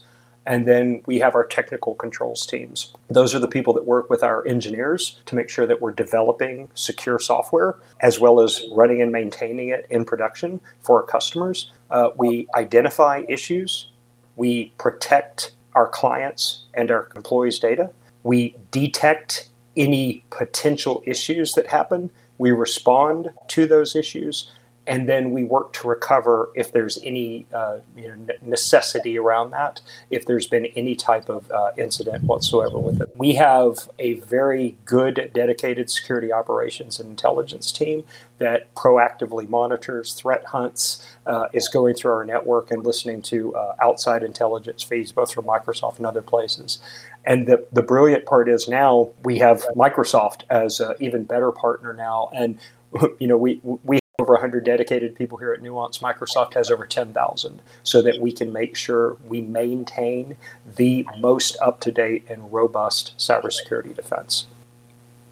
And 0.49 0.67
then 0.67 1.03
we 1.05 1.19
have 1.19 1.35
our 1.35 1.45
technical 1.45 1.93
controls 1.93 2.47
teams. 2.47 2.91
Those 3.07 3.35
are 3.35 3.39
the 3.39 3.47
people 3.47 3.71
that 3.73 3.85
work 3.85 4.09
with 4.09 4.23
our 4.23 4.45
engineers 4.47 5.21
to 5.27 5.35
make 5.35 5.47
sure 5.47 5.67
that 5.67 5.79
we're 5.79 5.91
developing 5.91 6.69
secure 6.73 7.19
software 7.19 7.77
as 7.99 8.19
well 8.19 8.41
as 8.41 8.65
running 8.73 8.99
and 8.99 9.11
maintaining 9.11 9.69
it 9.69 9.85
in 9.91 10.05
production 10.05 10.59
for 10.81 11.01
our 11.01 11.05
customers. 11.05 11.71
Uh, 11.91 12.09
we 12.17 12.47
identify 12.55 13.21
issues, 13.29 13.91
we 14.37 14.73
protect 14.79 15.51
our 15.75 15.87
clients 15.87 16.65
and 16.73 16.89
our 16.89 17.09
employees' 17.15 17.59
data, 17.59 17.91
we 18.23 18.55
detect 18.71 19.49
any 19.77 20.25
potential 20.31 21.03
issues 21.05 21.53
that 21.53 21.67
happen, 21.67 22.09
we 22.39 22.49
respond 22.49 23.29
to 23.49 23.67
those 23.67 23.95
issues, 23.95 24.51
and 24.89 25.07
then 25.07 25.29
we 25.31 25.43
work 25.43 25.71
to 25.73 25.87
recover 25.87 26.49
if 26.55 26.73
there's 26.73 26.97
any 27.03 27.45
uh, 27.53 27.77
you 27.95 28.07
know, 28.07 28.33
necessity 28.41 29.19
around 29.19 29.51
that, 29.51 29.81
if 30.09 30.25
there's 30.25 30.47
been 30.47 30.65
any 30.75 30.95
type 30.95 31.29
of 31.29 31.49
uh, 31.51 31.71
incident 31.77 32.23
whatsoever 32.23 32.79
with 32.79 32.99
it. 32.99 33.09
We 33.15 33.35
have 33.35 33.87
a 33.99 34.15
very 34.21 34.75
good 34.85 35.29
dedicated 35.31 35.91
security 35.91 36.33
operations 36.33 36.99
and 36.99 37.07
intelligence 37.07 37.71
team 37.71 38.03
that 38.39 38.73
proactively 38.73 39.47
monitors, 39.47 40.13
threat 40.13 40.43
hunts, 40.45 41.05
uh, 41.27 41.49
is 41.53 41.67
going 41.67 41.93
through 41.93 42.13
our 42.13 42.25
network 42.25 42.71
and 42.71 42.83
listening 42.83 43.21
to 43.21 43.55
uh, 43.55 43.75
outside 43.79 44.23
intelligence 44.23 44.81
feeds, 44.81 45.11
both 45.11 45.31
from 45.31 45.45
Microsoft 45.45 45.97
and 45.97 46.07
other 46.07 46.23
places. 46.23 46.79
And 47.25 47.45
the, 47.45 47.63
the 47.71 47.83
brilliant 47.83 48.25
part 48.25 48.49
is 48.49 48.67
now 48.67 49.11
we 49.23 49.37
have 49.37 49.61
Microsoft 49.75 50.43
as 50.49 50.79
an 50.79 50.95
even 50.99 51.25
better 51.25 51.51
partner 51.51 51.93
now. 51.93 52.31
And 52.33 52.57
you 53.19 53.27
know, 53.27 53.37
we 53.37 53.61
we 53.63 53.99
over 54.19 54.33
100 54.33 54.65
dedicated 54.65 55.15
people 55.15 55.37
here 55.37 55.53
at 55.53 55.61
Nuance. 55.61 55.99
Microsoft 55.99 56.53
has 56.53 56.69
over 56.69 56.85
10,000 56.85 57.61
so 57.83 58.01
that 58.01 58.19
we 58.19 58.31
can 58.31 58.51
make 58.51 58.75
sure 58.75 59.17
we 59.25 59.41
maintain 59.41 60.35
the 60.75 61.07
most 61.17 61.57
up 61.61 61.79
to 61.81 61.91
date 61.91 62.25
and 62.29 62.51
robust 62.51 63.15
cybersecurity 63.17 63.95
defense. 63.95 64.47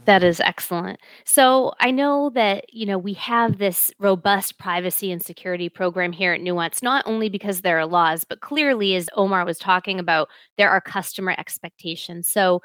That 0.06 0.24
is 0.24 0.40
excellent. 0.40 1.02
So 1.26 1.74
I 1.82 1.92
know 1.92 2.30
that, 2.30 2.74
you 2.74 2.86
know, 2.86 2.98
we 2.98 3.12
have 3.16 3.58
this 3.58 3.92
robust 4.00 4.58
privacy 4.58 5.12
and 5.12 5.22
security 5.22 5.68
program 5.68 6.14
here 6.14 6.32
at 6.32 6.40
Nuance, 6.40 6.82
not 6.82 7.06
only 7.06 7.28
because 7.28 7.60
there 7.60 7.78
are 7.78 7.86
laws, 7.86 8.24
but 8.24 8.40
clearly, 8.40 8.96
as 8.96 9.10
Omar 9.18 9.44
was 9.44 9.60
talking 9.60 10.00
about, 10.00 10.30
there 10.58 10.70
are 10.70 10.80
customer 10.80 11.36
expectations. 11.38 12.30
So 12.30 12.62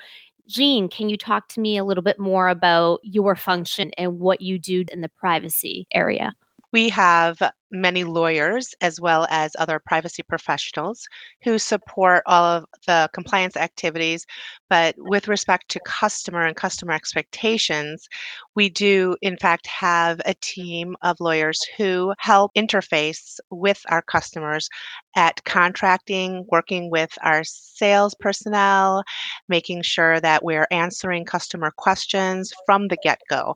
Jean, 0.48 0.88
can 0.88 1.08
you 1.08 1.16
talk 1.16 1.48
to 1.48 1.60
me 1.60 1.76
a 1.76 1.84
little 1.84 2.02
bit 2.02 2.18
more 2.18 2.48
about 2.48 3.00
your 3.02 3.36
function 3.36 3.90
and 3.96 4.18
what 4.18 4.40
you 4.40 4.58
do 4.58 4.84
in 4.92 5.00
the 5.00 5.08
privacy 5.08 5.86
area? 5.92 6.32
We 6.72 6.88
have 6.90 7.40
many 7.72 8.04
lawyers 8.04 8.74
as 8.80 9.00
well 9.00 9.26
as 9.30 9.56
other 9.58 9.80
privacy 9.84 10.22
professionals 10.22 11.06
who 11.42 11.58
support 11.58 12.22
all 12.26 12.44
of 12.44 12.64
the 12.86 13.08
compliance 13.14 13.56
activities. 13.56 14.26
But 14.68 14.94
with 14.98 15.28
respect 15.28 15.68
to 15.70 15.80
customer 15.86 16.46
and 16.46 16.56
customer 16.56 16.92
expectations, 16.92 18.06
we 18.54 18.68
do, 18.68 19.16
in 19.22 19.36
fact, 19.38 19.66
have 19.66 20.20
a 20.24 20.34
team 20.34 20.96
of 21.02 21.20
lawyers 21.20 21.60
who 21.76 22.14
help 22.18 22.52
interface 22.54 23.38
with 23.50 23.80
our 23.88 24.02
customers 24.02 24.68
at 25.16 25.44
contracting, 25.44 26.44
working 26.48 26.90
with 26.90 27.16
our 27.22 27.42
sales 27.44 28.14
personnel, 28.20 29.02
making 29.48 29.82
sure 29.82 30.20
that 30.20 30.44
we're 30.44 30.66
answering 30.70 31.24
customer 31.24 31.72
questions 31.76 32.52
from 32.66 32.88
the 32.88 32.96
get 33.02 33.20
go. 33.28 33.54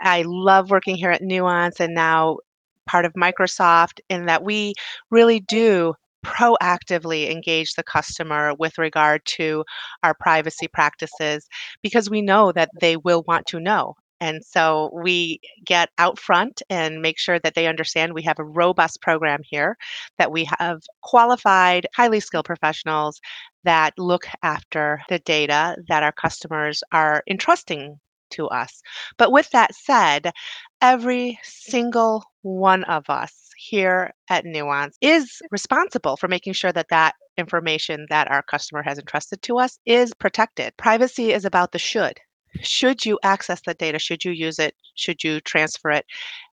I 0.00 0.24
love 0.26 0.70
working 0.70 0.96
here 0.96 1.10
at 1.10 1.22
Nuance 1.22 1.80
and 1.80 1.94
now 1.94 2.38
part 2.86 3.04
of 3.04 3.12
Microsoft 3.14 4.00
in 4.08 4.26
that 4.26 4.44
we 4.44 4.74
really 5.10 5.40
do 5.40 5.94
proactively 6.24 7.30
engage 7.30 7.74
the 7.74 7.82
customer 7.82 8.54
with 8.58 8.78
regard 8.78 9.24
to 9.24 9.64
our 10.02 10.14
privacy 10.14 10.68
practices 10.68 11.48
because 11.82 12.08
we 12.08 12.22
know 12.22 12.52
that 12.52 12.70
they 12.80 12.96
will 12.96 13.24
want 13.26 13.46
to 13.46 13.60
know. 13.60 13.94
And 14.20 14.44
so 14.44 14.88
we 14.94 15.40
get 15.64 15.88
out 15.98 16.16
front 16.16 16.62
and 16.70 17.02
make 17.02 17.18
sure 17.18 17.40
that 17.40 17.54
they 17.56 17.66
understand 17.66 18.14
we 18.14 18.22
have 18.22 18.38
a 18.38 18.44
robust 18.44 19.02
program 19.02 19.40
here, 19.42 19.76
that 20.16 20.30
we 20.30 20.48
have 20.60 20.82
qualified, 21.02 21.88
highly 21.96 22.20
skilled 22.20 22.44
professionals 22.44 23.20
that 23.64 23.94
look 23.98 24.26
after 24.44 25.02
the 25.08 25.18
data 25.18 25.76
that 25.88 26.04
our 26.04 26.12
customers 26.12 26.84
are 26.92 27.24
entrusting 27.28 27.98
to 28.32 28.48
us. 28.48 28.82
But 29.16 29.32
with 29.32 29.50
that 29.50 29.74
said, 29.74 30.32
every 30.80 31.38
single 31.42 32.24
one 32.42 32.84
of 32.84 33.08
us 33.08 33.50
here 33.56 34.12
at 34.28 34.44
Nuance 34.44 34.96
is 35.00 35.40
responsible 35.50 36.16
for 36.16 36.28
making 36.28 36.54
sure 36.54 36.72
that 36.72 36.88
that 36.90 37.14
information 37.38 38.06
that 38.10 38.30
our 38.30 38.42
customer 38.42 38.82
has 38.82 38.98
entrusted 38.98 39.40
to 39.42 39.58
us 39.58 39.78
is 39.86 40.12
protected. 40.14 40.76
Privacy 40.76 41.32
is 41.32 41.44
about 41.44 41.72
the 41.72 41.78
should. 41.78 42.18
Should 42.60 43.06
you 43.06 43.18
access 43.22 43.62
the 43.64 43.74
data? 43.74 43.98
Should 43.98 44.24
you 44.24 44.32
use 44.32 44.58
it? 44.58 44.74
Should 44.94 45.24
you 45.24 45.40
transfer 45.40 45.90
it? 45.90 46.04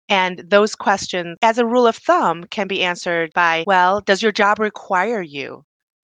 And 0.10 0.43
those 0.48 0.75
questions, 0.75 1.38
as 1.41 1.57
a 1.57 1.65
rule 1.65 1.88
of 1.88 1.96
thumb, 1.96 2.46
can 2.46 2.67
be 2.67 2.84
answered 2.84 3.31
by, 3.34 3.63
well, 3.67 4.01
does 4.01 4.22
your 4.22 4.31
job 4.31 4.60
require 4.60 5.22
you 5.22 5.65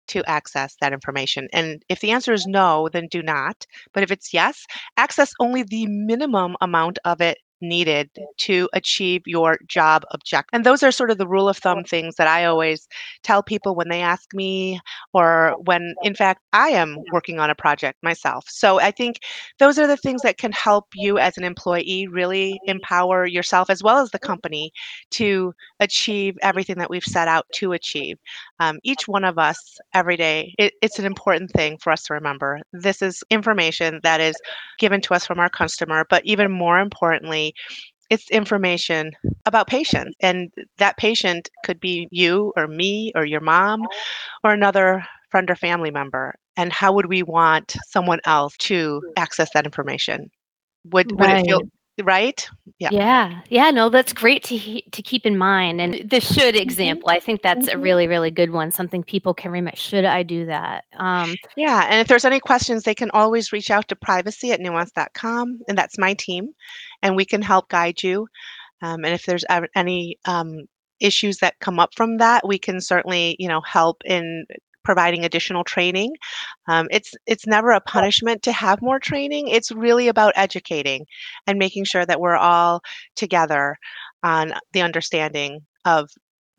to 0.08 0.24
access 0.30 0.76
that 0.82 0.94
information? 0.94 1.48
And 1.54 1.84
if 1.90 2.00
the 2.00 2.12
answer 2.12 2.34
is 2.34 2.46
no, 2.46 2.90
then 2.92 3.08
do 3.10 3.22
not. 3.22 3.66
But 3.94 4.04
if 4.04 4.12
it's 4.12 4.34
yes, 4.34 4.66
access 4.98 5.34
only 5.40 5.64
the 5.64 5.88
minimum 5.88 6.56
amount 6.62 7.00
of 7.06 7.22
it 7.22 7.38
needed 7.64 8.10
mm. 8.18 8.26
to 8.38 8.70
achieve 8.74 9.24
your 9.26 9.58
job 9.68 10.04
objective. 10.12 10.50
And 10.54 10.66
those 10.66 10.84
are 10.84 10.92
sort 10.92 11.10
of 11.10 11.18
the 11.18 11.28
rule 11.28 11.50
of 11.50 11.58
thumb 11.58 11.84
things 11.84 12.16
that 12.16 12.28
I 12.28 12.46
always 12.46 12.88
tell 13.24 13.42
people 13.42 13.76
when 13.76 13.90
they 13.90 14.02
ask 14.02 14.34
me, 14.34 14.80
or 15.14 15.56
when 15.66 15.96
in 16.04 16.14
fact 16.14 16.42
I 16.52 16.70
am 16.70 16.98
working 17.12 17.40
on 17.40 17.50
a 17.50 17.56
project 17.56 17.98
myself. 18.04 18.46
So 18.50 18.80
I 18.80 18.92
think 18.92 19.20
those 19.60 19.80
are 19.80 19.88
the 19.88 19.98
things 19.98 20.22
that 20.22 20.38
can 20.38 20.52
help 20.52 20.86
you 20.94 21.18
as 21.18 21.38
an 21.38 21.44
employee 21.44 22.08
really 22.08 22.60
empower 22.66 23.26
yourself 23.26 23.70
as 23.70 23.82
well 23.82 23.98
as 24.00 24.12
the 24.12 24.20
company 24.20 24.72
to 25.12 25.54
achieve 25.80 26.36
everything 26.42 26.78
that 26.78 26.90
we've 26.90 27.04
set 27.04 27.28
out 27.28 27.46
to 27.56 27.72
achieve. 27.72 28.18
Um, 28.64 28.80
each 28.84 29.08
one 29.08 29.26
of 29.26 29.38
us 29.38 29.78
every 29.94 30.16
day, 30.16 30.56
it, 30.58 30.74
it's 30.82 30.98
an 30.98 31.06
important 31.06 31.52
thing 31.52 31.78
for 31.80 31.92
us 31.92 32.04
to 32.04 32.14
remember. 32.14 32.62
This 32.72 33.02
is 33.02 33.22
information 33.30 34.00
that 34.04 34.22
is 34.22 34.36
given 34.80 35.02
to 35.02 35.14
us 35.14 35.26
from 35.26 35.40
our 35.40 35.50
customer, 35.50 36.06
but 36.10 36.26
even 36.26 36.50
more 36.50 36.80
importantly, 36.80 37.54
it's 38.10 38.30
information 38.32 39.12
about 39.46 39.68
patient 39.68 40.16
and 40.22 40.50
that 40.78 40.98
patient 40.98 41.50
could 41.66 41.80
be 41.80 42.08
you 42.12 42.54
or 42.56 42.68
me 42.68 43.12
or 43.16 43.26
your 43.26 43.42
mom 43.42 43.86
or 44.44 44.54
another 44.54 45.04
friend 45.30 45.50
or 45.50 45.56
family 45.56 45.92
member 45.92 46.36
and 46.56 46.72
how 46.72 46.94
would 46.94 47.08
we 47.08 47.24
want 47.24 47.76
someone 47.90 48.20
else 48.26 48.56
to 48.58 49.02
access 49.18 49.50
that 49.54 49.66
information? 49.66 50.30
Would, 50.92 51.12
would 51.20 51.30
it 51.30 51.46
feel 51.46 51.62
right? 52.02 52.50
Yeah. 52.80 52.90
Yeah. 52.92 53.42
Yeah. 53.50 53.72
No, 53.72 53.90
that's 53.90 54.14
great 54.14 54.44
to 54.46 54.58
he- 54.58 54.86
to 54.92 55.02
keep 55.02 55.26
in 55.26 55.38
mind. 55.38 55.80
And 55.80 56.10
the 56.10 56.20
should 56.20 56.56
mm-hmm. 56.56 56.62
example, 56.62 57.10
I 57.10 57.20
think 57.20 57.42
that's 57.42 57.68
mm-hmm. 57.68 57.80
a 57.80 57.82
really 57.82 58.08
really 58.08 58.32
good 58.32 58.52
one. 58.52 58.72
Something 58.72 59.04
people 59.04 59.34
can 59.34 59.52
remember. 59.52 59.78
Should 59.78 60.06
I 60.06 60.24
do 60.24 60.46
that? 60.48 60.86
Um, 60.98 61.36
yeah. 61.56 61.88
And 61.90 62.00
if 62.00 62.08
there's 62.08 62.26
any 62.26 62.40
questions, 62.40 62.84
they 62.84 62.96
can 62.96 63.12
always 63.12 63.52
reach 63.52 63.70
out 63.70 63.88
to 63.90 63.96
privacy 63.96 64.52
at 64.52 64.60
nuance.com, 64.60 65.60
and 65.68 65.78
that's 65.78 65.98
my 65.98 66.14
team, 66.16 66.50
and 67.02 67.16
we 67.16 67.26
can 67.26 67.42
help 67.42 67.70
guide 67.70 68.02
you. 68.02 68.28
Um, 68.82 69.06
and 69.06 69.14
if 69.14 69.26
there's 69.26 69.46
any 69.76 70.18
um, 70.26 70.66
issues 71.00 71.38
that 71.38 71.60
come 71.60 71.80
up 71.80 71.92
from 71.96 72.18
that, 72.18 72.48
we 72.48 72.58
can 72.58 72.82
certainly 72.82 73.36
you 73.40 73.48
know 73.48 73.62
help 73.62 74.02
in 74.06 74.46
providing 74.84 75.24
additional 75.24 75.64
training. 75.64 76.14
Um, 76.68 76.88
it's 76.92 77.14
it's 77.26 77.48
never 77.48 77.72
a 77.72 77.82
punishment 77.82 78.44
to 78.44 78.52
have 78.52 78.82
more 78.82 79.00
training. 79.00 79.48
It's 79.48 79.72
really 79.72 80.08
about 80.08 80.34
educating 80.36 81.06
and 81.48 81.60
making 81.60 81.86
sure 81.86 82.06
that 82.06 82.20
we're 82.20 82.36
all 82.36 82.82
together 83.16 83.78
on 84.24 84.54
the 84.74 84.82
understanding 84.82 85.62
of 85.86 86.10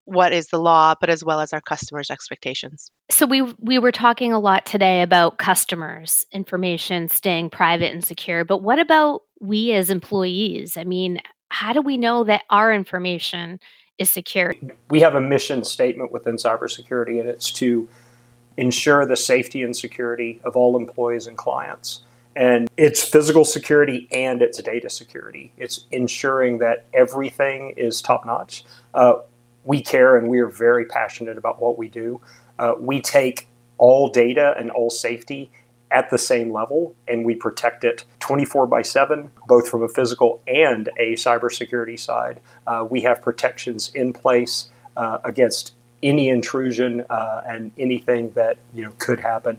what 0.06 0.32
is 0.32 0.48
the 0.48 0.58
law, 0.58 0.94
but 1.00 1.08
as 1.08 1.24
well 1.24 1.40
as 1.40 1.52
our 1.52 1.60
customers' 1.60 2.10
expectations. 2.10 2.90
So 3.10 3.26
we 3.26 3.42
we 3.58 3.78
were 3.78 3.92
talking 3.92 4.32
a 4.32 4.38
lot 4.38 4.66
today 4.66 5.02
about 5.02 5.38
customers' 5.38 6.24
information 6.32 7.08
staying 7.08 7.50
private 7.50 7.92
and 7.92 8.04
secure, 8.04 8.44
but 8.44 8.58
what 8.58 8.78
about 8.78 9.22
we 9.40 9.72
as 9.72 9.90
employees? 9.90 10.76
I 10.76 10.84
mean, 10.84 11.20
how 11.48 11.72
do 11.72 11.80
we 11.80 11.96
know 11.96 12.24
that 12.24 12.42
our 12.50 12.72
information 12.72 13.60
is 13.98 14.10
secure? 14.10 14.54
We 14.90 15.00
have 15.00 15.14
a 15.14 15.20
mission 15.20 15.64
statement 15.64 16.12
within 16.12 16.36
cybersecurity, 16.36 17.20
and 17.20 17.28
it's 17.28 17.50
to 17.52 17.88
ensure 18.56 19.06
the 19.06 19.16
safety 19.16 19.62
and 19.62 19.76
security 19.76 20.40
of 20.44 20.56
all 20.56 20.76
employees 20.76 21.26
and 21.26 21.36
clients. 21.36 22.02
And 22.36 22.68
it's 22.76 23.02
physical 23.02 23.44
security 23.44 24.08
and 24.10 24.42
it's 24.42 24.60
data 24.62 24.90
security. 24.90 25.52
It's 25.56 25.86
ensuring 25.92 26.58
that 26.58 26.86
everything 26.92 27.74
is 27.76 28.02
top 28.02 28.26
notch. 28.26 28.64
Uh, 28.92 29.14
we 29.64 29.80
care 29.82 30.16
and 30.16 30.28
we 30.28 30.40
are 30.40 30.48
very 30.48 30.84
passionate 30.84 31.38
about 31.38 31.60
what 31.60 31.78
we 31.78 31.88
do. 31.88 32.20
Uh, 32.58 32.74
we 32.78 33.00
take 33.00 33.48
all 33.78 34.08
data 34.08 34.54
and 34.58 34.70
all 34.70 34.90
safety 34.90 35.50
at 35.90 36.10
the 36.10 36.18
same 36.18 36.52
level 36.52 36.94
and 37.06 37.24
we 37.24 37.34
protect 37.34 37.84
it 37.84 38.04
24 38.20 38.66
by 38.66 38.82
7 38.82 39.30
both 39.46 39.68
from 39.68 39.82
a 39.82 39.88
physical 39.88 40.42
and 40.46 40.88
a 40.98 41.12
cybersecurity 41.14 41.98
side 41.98 42.40
uh, 42.66 42.84
we 42.88 43.00
have 43.00 43.22
protections 43.22 43.92
in 43.94 44.12
place 44.12 44.70
uh, 44.96 45.18
against 45.24 45.74
any 46.04 46.28
intrusion 46.28 47.04
uh, 47.10 47.42
and 47.46 47.72
anything 47.78 48.30
that 48.32 48.58
you 48.72 48.84
know 48.84 48.92
could 48.98 49.18
happen. 49.18 49.58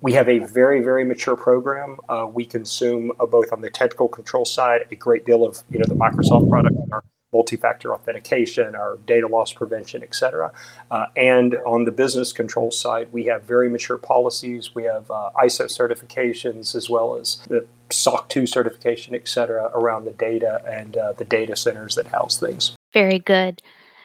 We 0.00 0.14
have 0.14 0.30
a 0.30 0.38
very, 0.38 0.82
very 0.82 1.04
mature 1.04 1.36
program. 1.36 1.98
Uh, 2.08 2.26
we 2.32 2.46
consume 2.46 3.12
uh, 3.20 3.26
both 3.26 3.52
on 3.52 3.60
the 3.60 3.68
technical 3.68 4.08
control 4.08 4.46
side 4.46 4.86
a 4.90 4.94
great 4.94 5.26
deal 5.26 5.44
of 5.44 5.62
you 5.70 5.78
know 5.78 5.84
the 5.86 5.94
Microsoft 5.94 6.48
product, 6.48 6.76
our 6.92 7.04
multi-factor 7.32 7.94
authentication, 7.94 8.74
our 8.74 8.98
data 9.06 9.26
loss 9.26 9.52
prevention, 9.52 10.02
et 10.02 10.14
cetera. 10.14 10.52
Uh, 10.90 11.06
and 11.16 11.56
on 11.66 11.84
the 11.84 11.92
business 11.92 12.32
control 12.32 12.70
side, 12.70 13.08
we 13.12 13.24
have 13.24 13.44
very 13.44 13.68
mature 13.68 13.98
policies. 13.98 14.74
We 14.74 14.84
have 14.84 15.08
uh, 15.10 15.30
ISO 15.44 15.66
certifications 15.66 16.74
as 16.74 16.90
well 16.90 17.16
as 17.16 17.40
the 17.48 17.66
SOC 17.90 18.28
2 18.30 18.46
certification, 18.46 19.14
et 19.14 19.28
cetera, 19.28 19.70
around 19.74 20.06
the 20.06 20.12
data 20.12 20.60
and 20.66 20.96
uh, 20.96 21.12
the 21.12 21.24
data 21.24 21.54
centers 21.54 21.94
that 21.94 22.08
house 22.08 22.36
things. 22.38 22.74
Very 22.92 23.20
good. 23.20 23.62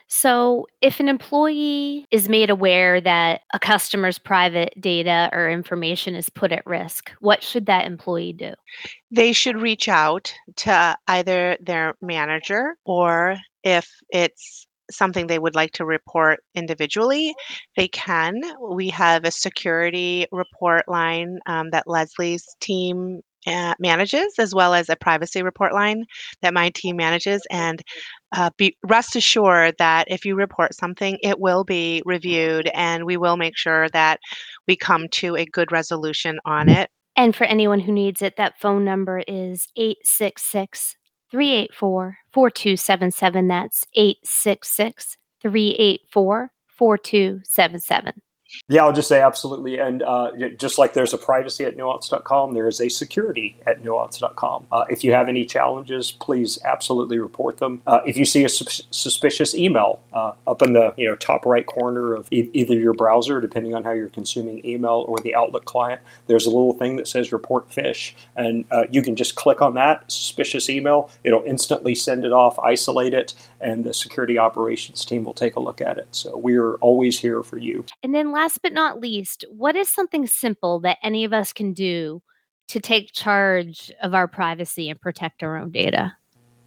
So, 0.08 0.68
if 0.82 1.00
an 1.00 1.10
employee 1.10 2.06
is 2.12 2.30
made 2.30 2.50
aware 2.50 3.02
that 3.02 3.42
a 3.54 3.60
customer's 3.60 4.20
private 4.20 4.74
data 4.80 5.30
or 5.34 5.50
information 5.50 6.16
is 6.16 6.30
put 6.30 6.52
at 6.52 6.66
risk, 6.66 7.12
what 7.20 7.42
should 7.42 7.66
that 7.66 7.86
employee 7.86 8.34
do? 8.34 8.54
They 9.10 9.34
should 9.34 9.60
reach 9.60 9.88
out 9.88 10.34
to 10.58 10.98
either 11.08 11.58
their 11.60 11.96
manager 12.02 12.78
or 12.86 13.38
if 13.64 13.90
it's 14.10 14.68
something 14.92 15.26
they 15.26 15.40
would 15.40 15.56
like 15.56 15.72
to 15.72 15.86
report 15.86 16.42
individually, 16.54 17.34
they 17.76 17.88
can. 17.88 18.40
We 18.62 18.90
have 18.90 19.24
a 19.24 19.32
security 19.32 20.28
report 20.32 20.88
line 20.88 21.40
um, 21.48 21.72
that 21.72 21.88
Leslie's 21.88 22.46
team 22.60 23.22
uh, 23.46 23.74
manages, 23.80 24.34
as 24.40 24.54
well 24.54 24.74
as 24.74 24.90
a 24.90 24.96
privacy 24.96 25.44
report 25.44 25.74
line 25.74 26.06
that 26.42 26.54
my 26.54 26.70
team 26.72 26.96
manages. 26.96 27.42
And 27.50 27.82
uh, 28.36 28.50
be 28.58 28.76
rest 28.84 29.16
assured 29.16 29.76
that 29.78 30.08
if 30.10 30.26
you 30.26 30.36
report 30.36 30.74
something, 30.76 31.18
it 31.22 31.40
will 31.40 31.64
be 31.64 32.02
reviewed, 32.06 32.70
and 32.74 33.06
we 33.06 33.18
will 33.18 33.38
make 33.38 33.58
sure 33.58 33.90
that 33.90 34.20
we 34.68 34.76
come 34.76 35.08
to 35.10 35.36
a 35.36 35.46
good 35.46 35.72
resolution 35.72 36.40
on 36.46 36.70
it. 36.70 36.90
And 37.16 37.36
for 37.36 37.46
anyone 37.46 37.80
who 37.80 37.92
needs 37.92 38.22
it, 38.22 38.36
that 38.38 38.60
phone 38.60 38.84
number 38.84 39.24
is 39.28 39.68
866 39.78 40.96
384 41.32 42.18
4277. 42.32 43.48
That's 43.48 43.86
866 43.96 45.18
384 45.42 46.52
4277. 46.68 48.14
Yeah, 48.68 48.84
I'll 48.84 48.94
just 48.94 49.08
say 49.08 49.22
absolutely. 49.22 49.78
And 49.80 50.04
uh, 50.04 50.32
just 50.58 50.78
like 50.78 50.94
there's 50.94 51.14
a 51.14 51.18
privacy 51.18 51.66
at 51.66 51.78
nuance.com, 51.78 52.54
there 52.54 52.68
is 52.68 52.82
a 52.82 52.90
security 52.90 53.58
at 53.68 53.84
nuance.com. 53.84 54.68
Uh, 54.72 54.86
if 54.90 55.04
you 55.04 55.12
have 55.14 55.28
any 55.30 55.46
challenges, 55.46 56.12
please 56.12 56.60
absolutely 56.66 57.20
report 57.20 57.58
them. 57.58 57.82
Uh, 57.86 58.02
if 58.06 58.18
you 58.18 58.26
see 58.26 58.44
a 58.44 58.50
su- 58.50 58.84
suspicious 58.92 59.54
email 59.56 60.00
uh, 60.14 60.34
up 60.48 60.62
in 60.62 60.74
the 60.74 60.94
you 60.98 61.08
know 61.08 61.16
top 61.16 61.46
right 61.46 61.66
corner 61.66 62.16
of 62.16 62.28
e- 62.32 62.50
either 62.54 62.74
your 62.74 62.94
browser, 62.94 63.40
depending 63.40 63.76
on 63.76 63.84
how 63.84 63.92
you're 63.92 64.10
consuming 64.10 64.66
email, 64.66 65.06
or 65.08 65.20
the 65.20 65.36
Outlook 65.36 65.66
client, 65.66 66.02
there's 66.28 66.46
a 66.46 66.50
little 66.50 66.74
thing 66.74 66.96
that 66.96 67.08
says 67.08 67.32
report 67.32 67.70
phish. 67.70 68.14
And 68.36 68.66
uh, 68.72 68.86
you 68.90 69.02
can 69.02 69.16
just 69.16 69.36
click 69.36 69.62
on 69.62 69.76
that 69.76 70.12
suspicious 70.12 70.70
email. 70.70 71.10
It'll 71.24 71.44
instantly 71.44 71.96
send 71.96 72.26
it 72.26 72.32
off, 72.32 72.58
isolate 72.60 73.14
it, 73.14 73.34
and 73.62 73.84
the 73.84 73.94
security 73.94 74.38
operations 74.38 75.06
team 75.06 75.24
will 75.24 75.34
take 75.34 75.56
a 75.56 75.60
look 75.60 75.82
at 75.82 75.98
it. 75.98 76.08
So 76.12 76.38
we're 76.38 76.76
always 76.76 77.20
here 77.20 77.44
for 77.44 77.58
you. 77.58 77.86
And 78.04 78.14
then 78.14 78.32
last 78.32 78.62
but 78.62 78.74
not 78.74 79.00
least, 79.00 79.46
what 79.50 79.76
is 79.76 79.90
something 79.90 80.28
simple 80.28 80.80
that 80.82 80.98
any 81.04 81.24
of 81.24 81.34
us 81.34 81.54
can 81.54 81.74
do 81.74 82.22
to 82.68 82.80
take 82.80 83.14
charge 83.14 83.92
of 84.02 84.14
our 84.14 84.28
privacy 84.28 84.90
and 84.90 85.00
protect 85.00 85.44
our 85.44 85.58
own 85.58 85.72
data? 85.72 86.16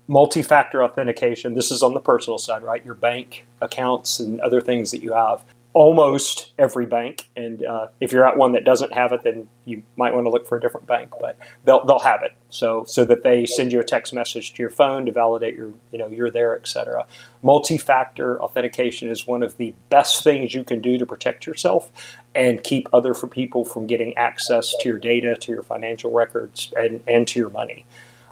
Multi 0.06 0.42
factor 0.42 0.82
authentication. 0.82 1.54
This 1.54 1.70
is 1.70 1.82
on 1.82 1.92
the 1.92 2.00
personal 2.00 2.38
side, 2.38 2.62
right? 2.62 2.84
Your 2.84 2.94
bank 2.94 3.46
accounts 3.60 4.20
and 4.20 4.40
other 4.40 4.60
things 4.60 4.90
that 4.90 5.02
you 5.02 5.12
have 5.12 5.44
almost 5.78 6.54
every 6.58 6.86
bank. 6.86 7.28
And 7.36 7.64
uh, 7.64 7.86
if 8.00 8.10
you're 8.10 8.26
at 8.26 8.36
one 8.36 8.50
that 8.50 8.64
doesn't 8.64 8.92
have 8.92 9.12
it, 9.12 9.22
then 9.22 9.48
you 9.64 9.84
might 9.94 10.12
want 10.12 10.26
to 10.26 10.30
look 10.30 10.48
for 10.48 10.58
a 10.58 10.60
different 10.60 10.88
bank. 10.88 11.12
But 11.20 11.38
they'll 11.64 11.84
they'll 11.84 12.00
have 12.00 12.24
it. 12.24 12.32
So 12.50 12.82
so 12.84 13.04
that 13.04 13.22
they 13.22 13.46
send 13.46 13.72
you 13.72 13.78
a 13.78 13.84
text 13.84 14.12
message 14.12 14.54
to 14.54 14.62
your 14.62 14.70
phone 14.70 15.06
to 15.06 15.12
validate 15.12 15.54
your 15.54 15.72
you 15.92 15.98
know 15.98 16.08
you're 16.08 16.32
there, 16.32 16.56
etc. 16.56 17.06
Multi-factor 17.44 18.42
authentication 18.42 19.08
is 19.08 19.24
one 19.24 19.44
of 19.44 19.56
the 19.56 19.72
best 19.88 20.24
things 20.24 20.52
you 20.52 20.64
can 20.64 20.80
do 20.80 20.98
to 20.98 21.06
protect 21.06 21.46
yourself 21.46 21.92
and 22.34 22.64
keep 22.64 22.88
other 22.92 23.14
people 23.14 23.64
from 23.64 23.86
getting 23.86 24.16
access 24.16 24.74
to 24.80 24.88
your 24.88 24.98
data, 24.98 25.36
to 25.36 25.52
your 25.52 25.62
financial 25.62 26.10
records, 26.10 26.72
and 26.76 27.00
and 27.06 27.28
to 27.28 27.38
your 27.38 27.50
money. 27.50 27.86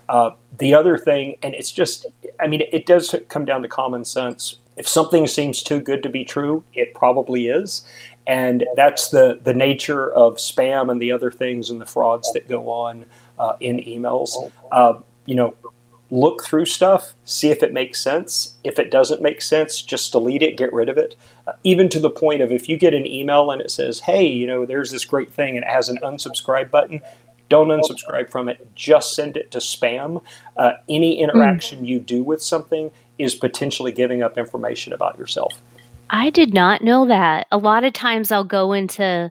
Uh, 0.09 0.31
the 0.59 0.75
other 0.75 0.99
thing, 0.99 1.37
and 1.43 1.55
it's 1.55 1.73
just, 1.73 2.07
I 2.41 2.47
mean, 2.47 2.63
it 2.73 2.87
does 2.87 3.15
come 3.29 3.45
down 3.45 3.63
to 3.63 3.69
common 3.69 4.05
sense 4.05 4.59
if 4.77 4.87
something 4.87 5.27
seems 5.27 5.63
too 5.63 5.81
good 5.81 6.03
to 6.03 6.09
be 6.09 6.25
true, 6.25 6.63
it 6.75 6.95
probably 6.95 7.49
is. 7.49 7.87
And 8.27 8.67
that's 8.75 9.11
the, 9.11 9.41
the 9.45 9.55
nature 9.55 10.13
of 10.13 10.37
spam 10.37 10.91
and 10.91 11.01
the 11.01 11.13
other 11.13 11.31
things 11.31 11.71
and 11.71 11.81
the 11.81 11.87
frauds 11.87 12.33
that 12.33 12.49
go 12.49 12.69
on 12.69 13.07
uh, 13.39 13.55
in 13.61 13.79
emails. 13.79 14.51
Uh, 14.73 14.95
you 15.27 15.35
know, 15.35 15.55
look 16.11 16.45
through 16.45 16.67
stuff, 16.67 17.15
see 17.25 17.51
if 17.51 17.63
it 17.63 17.73
makes 17.73 18.01
sense. 18.01 18.57
If 18.65 18.79
it 18.79 18.91
doesn't 18.91 19.23
make 19.23 19.43
sense, 19.43 19.83
just 19.83 20.13
delete 20.13 20.43
it, 20.43 20.57
get 20.57 20.73
rid 20.73 20.89
of 20.89 20.99
it. 20.99 21.17
Uh, 21.47 21.53
even 21.65 21.89
to 21.91 22.01
the 22.01 22.11
point 22.11 22.43
of 22.43 22.53
if 22.53 22.69
you 22.69 22.77
get 22.77 22.95
an 22.95 23.07
email 23.07 23.51
and 23.51 23.61
it 23.61 23.71
says, 23.71 24.01
hey, 24.01 24.27
you 24.27 24.47
know, 24.47 24.67
there's 24.67 24.91
this 24.91 25.05
great 25.05 25.33
thing 25.33 25.57
and 25.57 25.65
it 25.65 25.71
has 25.71 25.89
an 25.89 25.99
unsubscribe 26.03 26.71
button, 26.71 27.01
don't 27.49 27.69
unsubscribe 27.69 28.31
from 28.31 28.49
it. 28.49 28.67
Just 28.75 29.15
send 29.15 29.37
it 29.37 29.51
to 29.53 29.59
spam. 29.59 30.23
Uh, 30.57 30.73
any 30.89 31.21
interaction 31.21 31.81
mm. 31.83 31.87
you 31.87 32.01
do 32.01 32.23
with 32.23 32.43
something, 32.43 32.91
is 33.19 33.35
potentially 33.35 33.93
giving 33.93 34.23
up 34.23 34.39
information 34.39 34.93
about 34.93 35.19
yourself. 35.19 35.53
I 36.11 36.31
did 36.31 36.55
not 36.55 36.83
know 36.83 37.07
that. 37.07 37.47
A 37.51 37.59
lot 37.59 37.85
of 37.85 37.93
times 37.93 38.31
I'll 38.31 38.45
go 38.45 38.73
into 38.73 39.31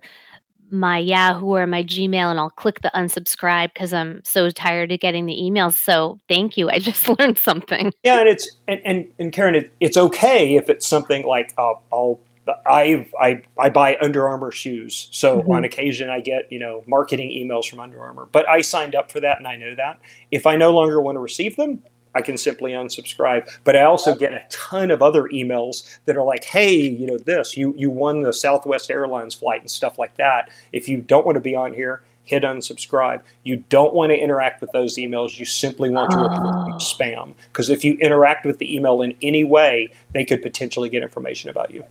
my 0.71 0.97
Yahoo 0.97 1.55
or 1.55 1.67
my 1.67 1.83
Gmail 1.83 2.29
and 2.29 2.39
I'll 2.39 2.49
click 2.49 2.81
the 2.81 2.91
unsubscribe 2.95 3.73
because 3.73 3.93
I'm 3.93 4.21
so 4.23 4.49
tired 4.49 4.91
of 4.91 4.99
getting 4.99 5.25
the 5.25 5.35
emails. 5.35 5.75
So 5.75 6.19
thank 6.27 6.57
you. 6.57 6.69
I 6.69 6.79
just 6.79 7.07
learned 7.19 7.37
something. 7.37 7.93
Yeah, 8.03 8.19
and 8.19 8.29
it's 8.29 8.49
and 8.67 8.81
and, 8.85 9.07
and 9.19 9.31
Karen, 9.31 9.55
it, 9.55 9.71
it's 9.79 9.97
okay 9.97 10.55
if 10.55 10.69
it's 10.69 10.87
something 10.87 11.25
like 11.25 11.53
uh, 11.57 11.73
I'll 11.91 12.19
I 12.65 13.07
I 13.19 13.41
I 13.57 13.69
buy 13.69 13.97
Under 14.01 14.27
Armour 14.27 14.51
shoes, 14.51 15.07
so 15.11 15.39
mm-hmm. 15.39 15.51
on 15.51 15.63
occasion 15.63 16.09
I 16.09 16.19
get 16.19 16.51
you 16.51 16.59
know 16.59 16.83
marketing 16.85 17.29
emails 17.29 17.67
from 17.67 17.79
Under 17.79 17.99
Armour. 18.01 18.27
But 18.31 18.47
I 18.47 18.61
signed 18.61 18.95
up 18.95 19.11
for 19.11 19.19
that, 19.19 19.37
and 19.37 19.47
I 19.47 19.55
know 19.55 19.75
that 19.75 19.99
if 20.31 20.45
I 20.45 20.55
no 20.55 20.71
longer 20.71 21.01
want 21.01 21.15
to 21.15 21.19
receive 21.19 21.55
them, 21.55 21.81
I 22.15 22.21
can 22.21 22.37
simply 22.37 22.71
unsubscribe. 22.71 23.49
But 23.63 23.75
I 23.75 23.83
also 23.83 24.15
get 24.15 24.33
a 24.33 24.41
ton 24.49 24.89
of 24.89 25.01
other 25.03 25.23
emails 25.25 25.99
that 26.05 26.17
are 26.17 26.23
like, 26.23 26.43
hey, 26.43 26.75
you 26.75 27.05
know, 27.05 27.17
this, 27.17 27.55
you, 27.55 27.75
you 27.77 27.89
won 27.91 28.21
the 28.21 28.33
Southwest 28.33 28.89
Airlines 28.89 29.35
flight 29.35 29.61
and 29.61 29.69
stuff 29.69 29.99
like 29.99 30.15
that. 30.17 30.49
If 30.71 30.89
you 30.89 31.01
don't 31.01 31.25
want 31.25 31.35
to 31.35 31.41
be 31.41 31.55
on 31.55 31.73
here, 31.73 32.01
hit 32.23 32.43
unsubscribe. 32.43 33.21
You 33.43 33.57
don't 33.69 33.93
want 33.93 34.11
to 34.11 34.17
interact 34.17 34.61
with 34.61 34.71
those 34.71 34.95
emails. 34.95 35.37
You 35.37 35.45
simply 35.45 35.89
want 35.91 36.11
to 36.11 36.17
report 36.17 36.39
Oh. 36.39 36.77
spam 36.77 37.33
because 37.51 37.69
if 37.69 37.85
you 37.85 37.93
interact 37.97 38.45
with 38.45 38.57
the 38.57 38.75
email 38.75 39.01
in 39.01 39.15
any 39.21 39.43
way, 39.43 39.89
they 40.13 40.25
could 40.25 40.41
potentially 40.41 40.89
get 40.89 41.03
information 41.03 41.49
about 41.49 41.71
you. 41.71 41.83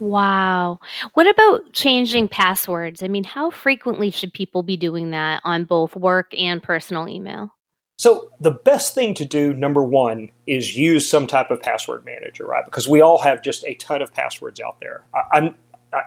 Wow. 0.00 0.80
What 1.14 1.26
about 1.28 1.72
changing 1.72 2.28
passwords? 2.28 3.02
I 3.02 3.08
mean, 3.08 3.24
how 3.24 3.50
frequently 3.50 4.10
should 4.10 4.32
people 4.32 4.62
be 4.62 4.76
doing 4.76 5.10
that 5.10 5.40
on 5.44 5.64
both 5.64 5.94
work 5.96 6.32
and 6.36 6.62
personal 6.62 7.08
email? 7.08 7.54
So 7.96 8.30
the 8.40 8.50
best 8.50 8.94
thing 8.94 9.14
to 9.14 9.24
do, 9.24 9.52
number 9.54 9.82
one, 9.82 10.30
is 10.46 10.76
use 10.76 11.08
some 11.08 11.26
type 11.26 11.50
of 11.50 11.62
password 11.62 12.04
manager, 12.04 12.46
right? 12.46 12.64
Because 12.64 12.88
we 12.88 13.00
all 13.00 13.18
have 13.18 13.42
just 13.42 13.64
a 13.64 13.74
ton 13.74 14.02
of 14.02 14.12
passwords 14.12 14.60
out 14.60 14.80
there. 14.80 15.04
I, 15.14 15.22
I'm 15.32 15.54
I, 15.92 16.02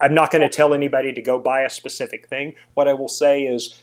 I'm 0.00 0.14
not 0.14 0.30
going 0.30 0.42
to 0.42 0.48
tell 0.48 0.74
anybody 0.74 1.12
to 1.12 1.22
go 1.22 1.38
buy 1.38 1.62
a 1.62 1.70
specific 1.70 2.28
thing. 2.28 2.54
What 2.74 2.88
I 2.88 2.92
will 2.92 3.08
say 3.08 3.42
is, 3.42 3.80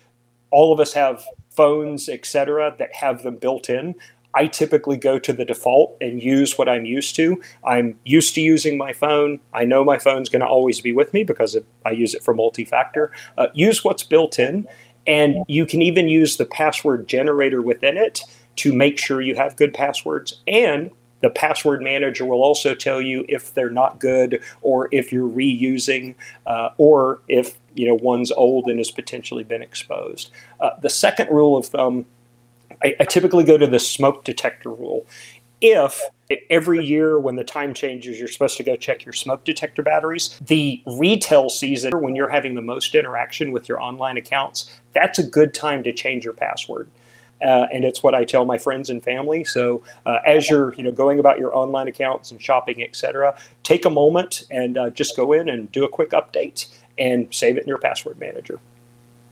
all 0.51 0.73
of 0.73 0.79
us 0.79 0.93
have 0.93 1.23
phones, 1.49 2.09
et 2.09 2.25
cetera, 2.25 2.75
that 2.79 2.95
have 2.95 3.23
them 3.23 3.35
built 3.37 3.69
in. 3.69 3.95
I 4.33 4.47
typically 4.47 4.97
go 4.97 5.17
to 5.19 5.33
the 5.33 5.45
default 5.45 5.97
and 6.01 6.21
use 6.21 6.57
what 6.57 6.69
I'm 6.69 6.85
used 6.85 7.15
to. 7.15 7.41
I'm 7.63 7.99
used 8.03 8.35
to 8.35 8.41
using 8.41 8.77
my 8.77 8.93
phone. 8.93 9.39
I 9.53 9.65
know 9.65 9.83
my 9.83 9.97
phone's 9.97 10.29
going 10.29 10.41
to 10.41 10.47
always 10.47 10.81
be 10.81 10.91
with 10.91 11.13
me 11.13 11.23
because 11.23 11.57
I 11.85 11.91
use 11.91 12.13
it 12.13 12.23
for 12.23 12.33
multi-factor. 12.33 13.11
Uh, 13.37 13.47
use 13.53 13.83
what's 13.83 14.03
built 14.03 14.39
in, 14.39 14.67
and 15.07 15.43
you 15.47 15.65
can 15.65 15.81
even 15.81 16.07
use 16.07 16.37
the 16.37 16.45
password 16.45 17.07
generator 17.07 17.61
within 17.61 17.97
it 17.97 18.21
to 18.57 18.73
make 18.73 18.97
sure 18.97 19.21
you 19.21 19.35
have 19.35 19.55
good 19.55 19.73
passwords. 19.73 20.41
And 20.47 20.91
the 21.21 21.29
password 21.29 21.81
manager 21.81 22.25
will 22.25 22.43
also 22.43 22.75
tell 22.75 23.01
you 23.01 23.25
if 23.27 23.53
they're 23.53 23.69
not 23.69 23.99
good 23.99 24.41
or 24.61 24.87
if 24.91 25.11
you're 25.11 25.29
reusing 25.29 26.15
uh, 26.45 26.69
or 26.77 27.21
if 27.27 27.57
you 27.73 27.87
know 27.87 27.95
one's 27.95 28.31
old 28.31 28.67
and 28.67 28.79
has 28.79 28.91
potentially 28.91 29.43
been 29.43 29.61
exposed. 29.61 30.31
Uh, 30.59 30.71
the 30.81 30.89
second 30.89 31.29
rule 31.29 31.57
of 31.57 31.65
thumb, 31.65 32.05
I, 32.83 32.95
I 32.99 33.05
typically 33.05 33.43
go 33.43 33.57
to 33.57 33.67
the 33.67 33.79
smoke 33.79 34.23
detector 34.23 34.69
rule. 34.69 35.05
If 35.61 36.01
every 36.49 36.85
year 36.85 37.19
when 37.19 37.35
the 37.35 37.43
time 37.43 37.73
changes, 37.73 38.19
you're 38.19 38.27
supposed 38.27 38.57
to 38.57 38.63
go 38.63 38.75
check 38.75 39.05
your 39.05 39.13
smoke 39.13 39.43
detector 39.43 39.81
batteries, 39.81 40.39
the 40.45 40.81
retail 40.85 41.49
season, 41.49 41.91
when 42.01 42.15
you're 42.15 42.29
having 42.29 42.55
the 42.55 42.61
most 42.61 42.93
interaction 42.95 43.51
with 43.51 43.67
your 43.67 43.81
online 43.81 44.17
accounts, 44.17 44.69
that's 44.93 45.19
a 45.19 45.23
good 45.23 45.53
time 45.53 45.83
to 45.83 45.91
change 45.91 46.23
your 46.23 46.33
password. 46.33 46.89
Uh, 47.41 47.67
and 47.73 47.85
it's 47.85 48.03
what 48.03 48.13
I 48.13 48.25
tell 48.25 48.45
my 48.45 48.57
friends 48.57 48.89
and 48.89 49.01
family. 49.03 49.43
So 49.43 49.81
uh, 50.05 50.17
as 50.25 50.49
you're, 50.49 50.73
you 50.75 50.83
know, 50.83 50.91
going 50.91 51.19
about 51.19 51.39
your 51.39 51.55
online 51.55 51.87
accounts 51.87 52.31
and 52.31 52.41
shopping, 52.41 52.83
etc., 52.83 53.37
take 53.63 53.85
a 53.85 53.89
moment 53.89 54.43
and 54.51 54.77
uh, 54.77 54.89
just 54.89 55.15
go 55.15 55.31
in 55.31 55.47
and 55.49 55.71
do 55.71 55.85
a 55.85 55.89
quick 55.89 56.11
update 56.11 56.67
and 56.97 57.33
save 57.33 57.57
it 57.57 57.63
in 57.63 57.67
your 57.69 57.77
password 57.77 58.19
manager. 58.19 58.59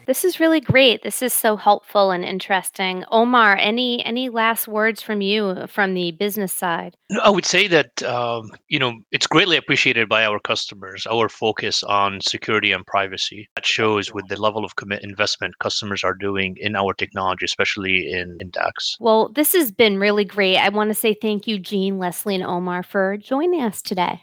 This 0.07 0.23
is 0.23 0.39
really 0.39 0.61
great. 0.61 1.03
This 1.03 1.21
is 1.21 1.33
so 1.33 1.57
helpful 1.57 2.11
and 2.11 2.23
interesting. 2.23 3.03
Omar, 3.11 3.57
any 3.57 4.03
any 4.05 4.29
last 4.29 4.65
words 4.65 5.01
from 5.01 5.19
you 5.19 5.67
from 5.67 5.93
the 5.93 6.11
business 6.11 6.53
side? 6.53 6.95
I 7.21 7.29
would 7.29 7.45
say 7.45 7.67
that 7.67 8.01
um, 8.03 8.49
you 8.69 8.79
know 8.79 8.93
it's 9.11 9.27
greatly 9.27 9.57
appreciated 9.57 10.07
by 10.07 10.23
our 10.23 10.39
customers. 10.39 11.05
Our 11.11 11.27
focus 11.27 11.83
on 11.83 12.21
security 12.21 12.71
and 12.71 12.85
privacy 12.85 13.49
that 13.55 13.65
shows 13.65 14.13
with 14.13 14.29
the 14.29 14.39
level 14.39 14.63
of 14.63 14.77
commit 14.77 15.03
investment 15.03 15.59
customers 15.59 16.05
are 16.05 16.13
doing 16.13 16.55
in 16.61 16.77
our 16.77 16.93
technology, 16.93 17.43
especially 17.43 18.09
in, 18.09 18.37
in 18.39 18.49
DAX. 18.49 18.95
Well, 19.01 19.27
this 19.35 19.51
has 19.51 19.71
been 19.73 19.99
really 19.99 20.23
great. 20.23 20.57
I 20.57 20.69
want 20.69 20.89
to 20.89 20.95
say 20.95 21.15
thank 21.21 21.47
you, 21.47 21.59
Jean, 21.59 21.99
Leslie, 21.99 22.35
and 22.35 22.45
Omar, 22.45 22.81
for 22.81 23.17
joining 23.17 23.61
us 23.61 23.81
today. 23.81 24.21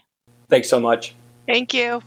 Thanks 0.49 0.71
so 0.71 0.81
much. 0.81 1.15
Thank 1.47 1.75
you. 1.75 2.01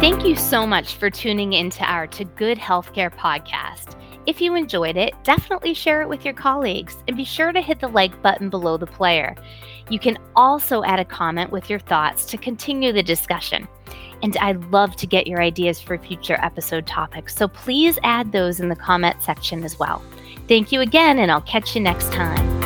Thank 0.00 0.24
you 0.24 0.34
so 0.34 0.66
much 0.66 0.94
for 0.94 1.10
tuning 1.10 1.52
into 1.52 1.84
our 1.84 2.06
To 2.06 2.24
Good 2.24 2.56
Healthcare 2.56 3.14
podcast. 3.14 4.00
If 4.24 4.40
you 4.40 4.54
enjoyed 4.54 4.96
it, 4.96 5.12
definitely 5.24 5.74
share 5.74 6.00
it 6.00 6.08
with 6.08 6.24
your 6.24 6.32
colleagues 6.32 6.96
and 7.06 7.18
be 7.18 7.24
sure 7.24 7.52
to 7.52 7.60
hit 7.60 7.80
the 7.80 7.88
like 7.88 8.22
button 8.22 8.48
below 8.48 8.78
the 8.78 8.86
player. 8.86 9.36
You 9.90 9.98
can 9.98 10.16
also 10.34 10.82
add 10.84 11.00
a 11.00 11.04
comment 11.04 11.52
with 11.52 11.68
your 11.68 11.80
thoughts 11.80 12.24
to 12.26 12.38
continue 12.38 12.94
the 12.94 13.02
discussion. 13.02 13.68
And 14.22 14.34
I'd 14.38 14.64
love 14.70 14.96
to 14.96 15.06
get 15.06 15.26
your 15.26 15.42
ideas 15.42 15.82
for 15.82 15.98
future 15.98 16.38
episode 16.40 16.86
topics, 16.86 17.36
so 17.36 17.46
please 17.46 17.98
add 18.02 18.32
those 18.32 18.58
in 18.58 18.70
the 18.70 18.76
comment 18.76 19.22
section 19.22 19.64
as 19.64 19.78
well. 19.78 20.02
Thank 20.48 20.72
you 20.72 20.80
again, 20.80 21.18
and 21.18 21.30
I'll 21.30 21.42
catch 21.42 21.74
you 21.74 21.82
next 21.82 22.10
time. 22.10 22.59